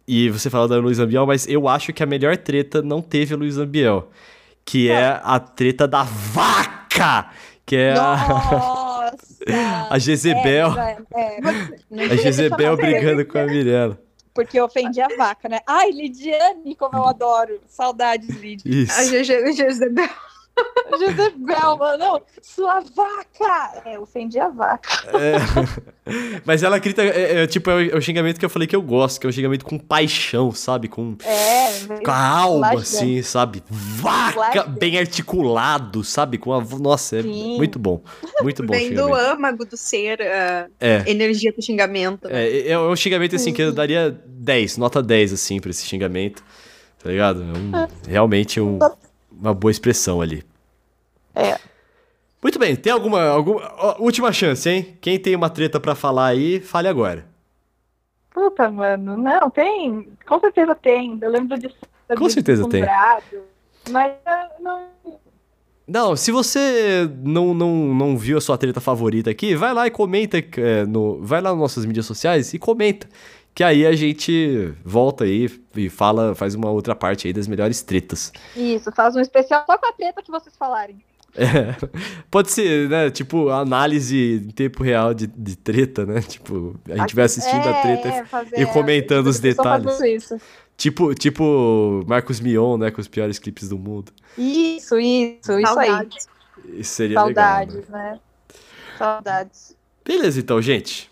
[0.06, 3.32] E você falou da Luiz Ambiel, mas eu acho que a melhor treta não teve
[3.34, 4.10] a Luiz Ambiel.
[4.64, 7.30] Que é a treta da vaca!
[7.66, 9.44] Que é a, Nossa!
[9.90, 10.78] a Jezebel.
[10.78, 11.40] É, é,
[11.90, 13.98] não A Jezebel brigando com a Mirella.
[14.34, 15.60] Porque eu ofendi a vaca, né?
[15.66, 17.60] Ai, Lidiane, como eu adoro.
[17.68, 18.82] Saudades, Lidia.
[18.82, 18.92] Isso.
[18.98, 20.08] A Jezebel.
[20.98, 21.98] Jezebel, mano.
[21.98, 23.82] Não, sua vaca!
[23.84, 24.88] É, ofendi a vaca.
[25.08, 25.34] É.
[26.44, 28.76] Mas ela grita, é, é, tipo, é o, é o xingamento que eu falei que
[28.76, 30.86] eu gosto, que é um xingamento com paixão, sabe?
[30.86, 32.82] Com, É, com a alma, Lajeando.
[32.82, 33.62] assim, sabe?
[33.68, 34.78] Vaca, Lajeando.
[34.78, 36.38] bem articulado, sabe?
[36.38, 37.56] Com a, nossa, é Sim.
[37.56, 38.02] muito bom.
[38.42, 41.02] Muito bom Vem do âmago do ser, a É.
[41.10, 42.28] energia do xingamento.
[42.28, 42.44] né?
[42.48, 46.42] É, é um xingamento assim que eu daria 10, nota 10 assim pra esse xingamento.
[47.02, 47.42] Tá ligado?
[47.42, 48.78] É um- realmente um-
[49.44, 50.44] uma boa expressão ali.
[51.34, 51.58] É.
[52.42, 54.98] Muito bem, tem alguma, alguma última chance, hein?
[55.00, 57.26] Quem tem uma treta pra falar aí, fale agora.
[58.30, 59.16] Puta, mano.
[59.16, 60.08] Não, tem.
[60.26, 61.18] Com certeza tem.
[61.22, 61.72] Eu lembro de.
[62.16, 62.82] Com certeza tem.
[63.90, 64.94] Mas eu não.
[65.86, 69.90] Não, se você não, não, não viu a sua treta favorita aqui, vai lá e
[69.90, 73.06] comenta é, no, vai lá nas nossas mídias sociais e comenta.
[73.54, 77.82] Que aí a gente volta aí e fala, faz uma outra parte aí das melhores
[77.82, 78.32] tretas.
[78.56, 80.96] Isso, faz um especial só com a treta que vocês falarem.
[81.36, 81.74] É,
[82.30, 83.10] pode ser, né?
[83.10, 86.20] Tipo, análise em tempo real de, de treta, né?
[86.20, 90.00] Tipo, a gente vai assistindo a treta é, fazer- e comentando os detalhes.
[90.00, 90.36] Isso.
[90.76, 92.90] Tipo, tipo Marcos Mion, né?
[92.90, 94.12] Com os piores clipes do mundo.
[94.36, 95.88] isso, isso, isso aí.
[95.88, 96.28] Saudades.
[96.72, 97.44] Isso seria legal.
[97.44, 98.10] Saudades, Né?
[98.12, 98.20] né?
[98.98, 99.76] Saudades.
[100.04, 101.10] Beleza, então, gente.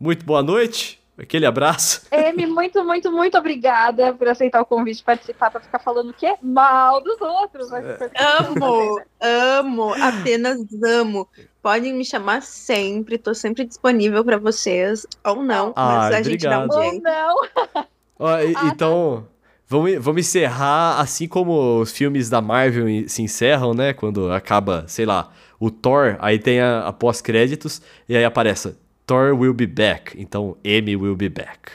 [0.00, 0.98] Muito boa noite.
[1.20, 2.02] Aquele abraço.
[2.12, 6.14] Amy, muito, muito, muito obrigada por aceitar o convite de participar para ficar falando o
[6.14, 6.34] quê?
[6.40, 7.70] Mal dos outros.
[7.70, 8.10] Mas É.
[8.40, 11.28] Amo, amo, apenas amo.
[11.60, 15.06] Podem me chamar sempre, tô sempre disponível pra vocês.
[15.24, 16.84] Ou não, mas Ai, a gente dá um obrigado.
[16.84, 17.02] Ou jeito.
[17.02, 17.84] não.
[18.20, 18.66] E- Ah, tá.
[18.68, 19.28] então,
[19.66, 23.92] vamos, vamos encerrar assim como os filmes da Marvel se encerram, né?
[23.92, 28.76] Quando acaba, sei lá, o Thor, aí tem a, a pós-créditos e aí aparece
[29.08, 30.12] Thor will be back.
[30.20, 31.72] Então, M will be back.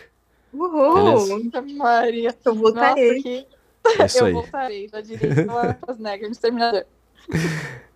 [0.53, 0.93] Uhul!
[0.93, 1.61] Beleza.
[1.75, 2.29] Maria.
[2.45, 3.23] Eu Nossa, voltarei.
[3.23, 3.47] que...
[3.99, 4.34] É isso eu aí.
[4.34, 4.88] voltarei.
[4.88, 5.45] Já diria
[6.29, 6.86] Exterminador.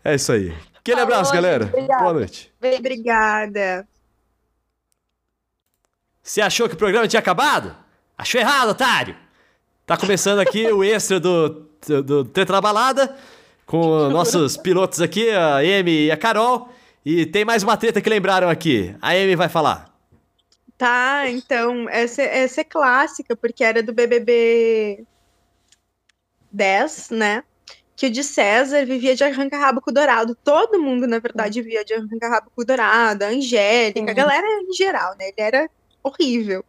[0.04, 0.54] É isso aí.
[0.76, 1.42] Aquele Falou, abraço, gente.
[1.42, 1.66] galera.
[1.66, 2.04] Obrigada.
[2.04, 2.52] Boa noite.
[2.80, 3.88] Obrigada.
[6.24, 7.76] Você achou que o programa tinha acabado?
[8.18, 9.16] Achou errado, otário!
[9.86, 13.16] Tá começando aqui o extra do, do, do Treta na Balada,
[13.66, 16.70] com nossos pilotos aqui, a Amy e a Carol.
[17.10, 18.94] E tem mais uma treta que lembraram aqui.
[19.02, 19.98] A Amy vai falar.
[20.78, 25.06] Tá, então, essa, essa é clássica, porque era do BBB
[26.52, 27.46] 10, né?
[27.96, 30.36] Que o de César vivia de arranca-rabo com o Dourado.
[30.36, 34.74] Todo mundo, na verdade, vivia de arranca-rabo com o Dourado, a Angélica, a galera em
[34.74, 35.30] geral, né?
[35.30, 35.70] Ele era
[36.04, 36.62] horrível.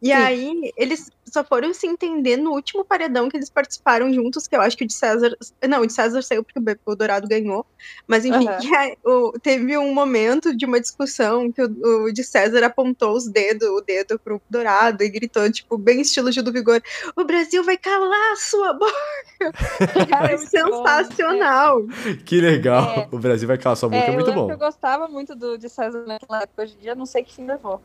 [0.00, 0.12] E Sim.
[0.12, 4.60] aí, eles só foram se entender no último paredão que eles participaram juntos, que eu
[4.60, 5.34] acho que o de César.
[5.66, 7.64] Não, o de César saiu porque o Dourado ganhou.
[8.06, 12.62] Mas enfim, aí, o- teve um momento de uma discussão que o, o de César
[12.64, 16.82] apontou os dedos, o dedo pro Dourado e gritou, tipo, bem estilo Gil do Vigor:
[17.16, 18.92] O Brasil vai calar a sua boca!
[20.10, 21.82] Cara, É é sensacional.
[22.24, 22.84] Que legal.
[22.90, 23.08] É.
[23.10, 24.50] O Brasil vai calar sua boca, É, é, muito bom.
[24.50, 26.62] eu gostava muito do, de César naquela época.
[26.62, 27.80] Hoje em dia, não sei que fim levou.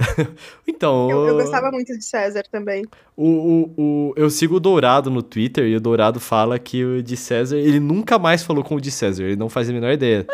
[0.66, 2.84] Então, Eu, eu gostava muito de César também.
[3.16, 7.02] O, o, o- eu sigo o Dourado no Twitter e o Dourado fala que o
[7.02, 9.92] de César, ele nunca mais falou com o de César, ele não faz a menor
[9.92, 10.26] ideia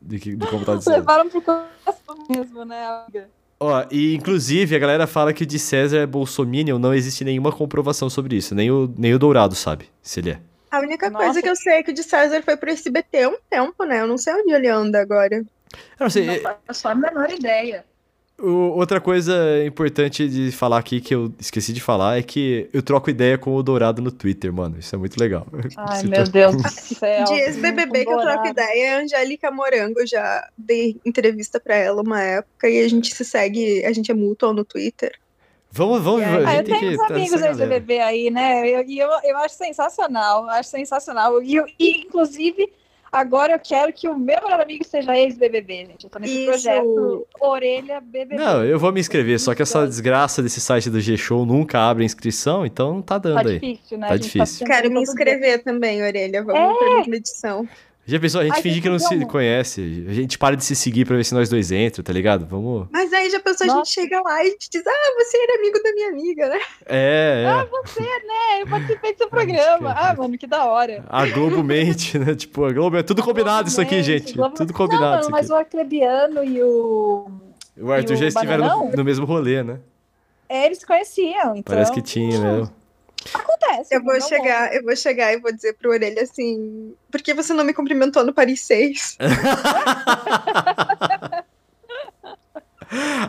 [0.00, 0.96] de, que, de como tá o de César.
[0.98, 3.28] Levaram pro coração mesmo, né, amiga?
[3.60, 7.52] Ó, e inclusive a galera fala que o de César é bolsominion, não existe nenhuma
[7.52, 10.40] comprovação sobre isso, nem o, nem o Dourado sabe se ele é.
[10.70, 11.26] A única Nossa.
[11.26, 13.84] coisa que eu sei é que o de César foi pro SBT há um tempo,
[13.84, 14.00] né?
[14.00, 15.36] Eu não sei onde ele anda agora.
[15.36, 15.44] Eu
[16.00, 17.84] não sei, Não faço a menor ideia.
[18.42, 19.34] O- outra coisa
[19.64, 23.54] importante de falar aqui que eu esqueci de falar é que eu troco ideia com
[23.54, 25.46] o Dourado no Twitter, mano, isso é muito legal.
[25.76, 26.62] Ai, meu tu- Deus do
[26.98, 27.24] céu.
[27.24, 30.00] De ex-BBB que eu troco ideia é a Angélica Morango.
[30.00, 34.10] Eu já dei entrevista pra ela uma época e a gente se segue, a gente
[34.10, 35.12] é mútuo no Twitter.
[35.74, 38.68] Vamos, vamos, a Ah, eu tenho que uns tá amigos ex-BBB aí, né?
[38.68, 41.42] Eu- E eu, eu, acho sensacional, acho sensacional.
[41.42, 42.70] E, eu- e, inclusive,
[43.12, 46.04] agora eu quero que o meu melhor amigo seja ex-BBB, gente.
[46.04, 46.46] Eu tô nesse Isso.
[46.50, 48.36] projeto Orelha BBB.
[48.36, 52.04] Não, eu vou me inscrever, só que essa desgraça desse site do G-Show nunca abre
[52.04, 53.58] inscrição, então não tá dando Tá aí.
[53.60, 54.06] difícil, né?
[54.08, 54.58] Tá A gente difícil.
[54.60, 56.42] tentando Quero me inscrever também, Orelha.
[56.42, 57.68] Vamos ter uma edição.
[58.04, 60.64] Já pensou, a gente Ai, finge que não se um- conhece, a gente para de
[60.64, 62.44] se seguir pra ver se nós dois entramos, tá ligado?
[62.46, 62.88] Vamos...
[62.90, 63.92] Mas aí já pensou, a gente Nossa.
[63.92, 66.58] chega lá e a gente diz, ah, você era amigo da minha amiga, né?
[66.86, 67.62] É, é.
[68.54, 69.92] É, eu participei do seu programa.
[69.96, 71.04] Ah, mano, que da hora.
[71.08, 72.34] A Globo mente, né?
[72.36, 74.34] Tipo, a Globo é tudo combinado isso aqui, Gente.
[74.34, 77.30] Globo- Tudo Não, combinado mano, isso mas o Arcrebiano e o.
[77.80, 79.78] O Arthur e já o estiveram no, no mesmo rolê, né?
[80.48, 81.74] É, eles se conheciam, então.
[81.74, 82.68] Parece que tinha, né?
[83.34, 83.94] Acontece.
[83.94, 87.52] Eu vou chegar, eu vou chegar e vou dizer pro Orelha assim, por que você
[87.52, 89.18] não me cumprimentou no Paris 6?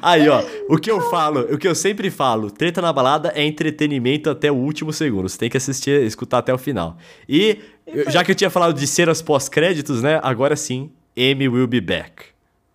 [0.02, 3.44] Aí, ó, o que eu falo, o que eu sempre falo, treta na balada é
[3.46, 5.30] entretenimento até o último segundo.
[5.30, 6.98] Você tem que assistir, escutar até o final.
[7.30, 10.20] E, eu- já que eu tinha falado de cenas pós-créditos, né?
[10.22, 12.26] Agora sim, Amy will be back.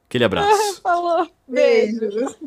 [0.09, 0.81] Aquele abraço.
[0.83, 1.29] Falou.
[1.47, 1.99] Beijo.
[2.01, 2.39] Beijos.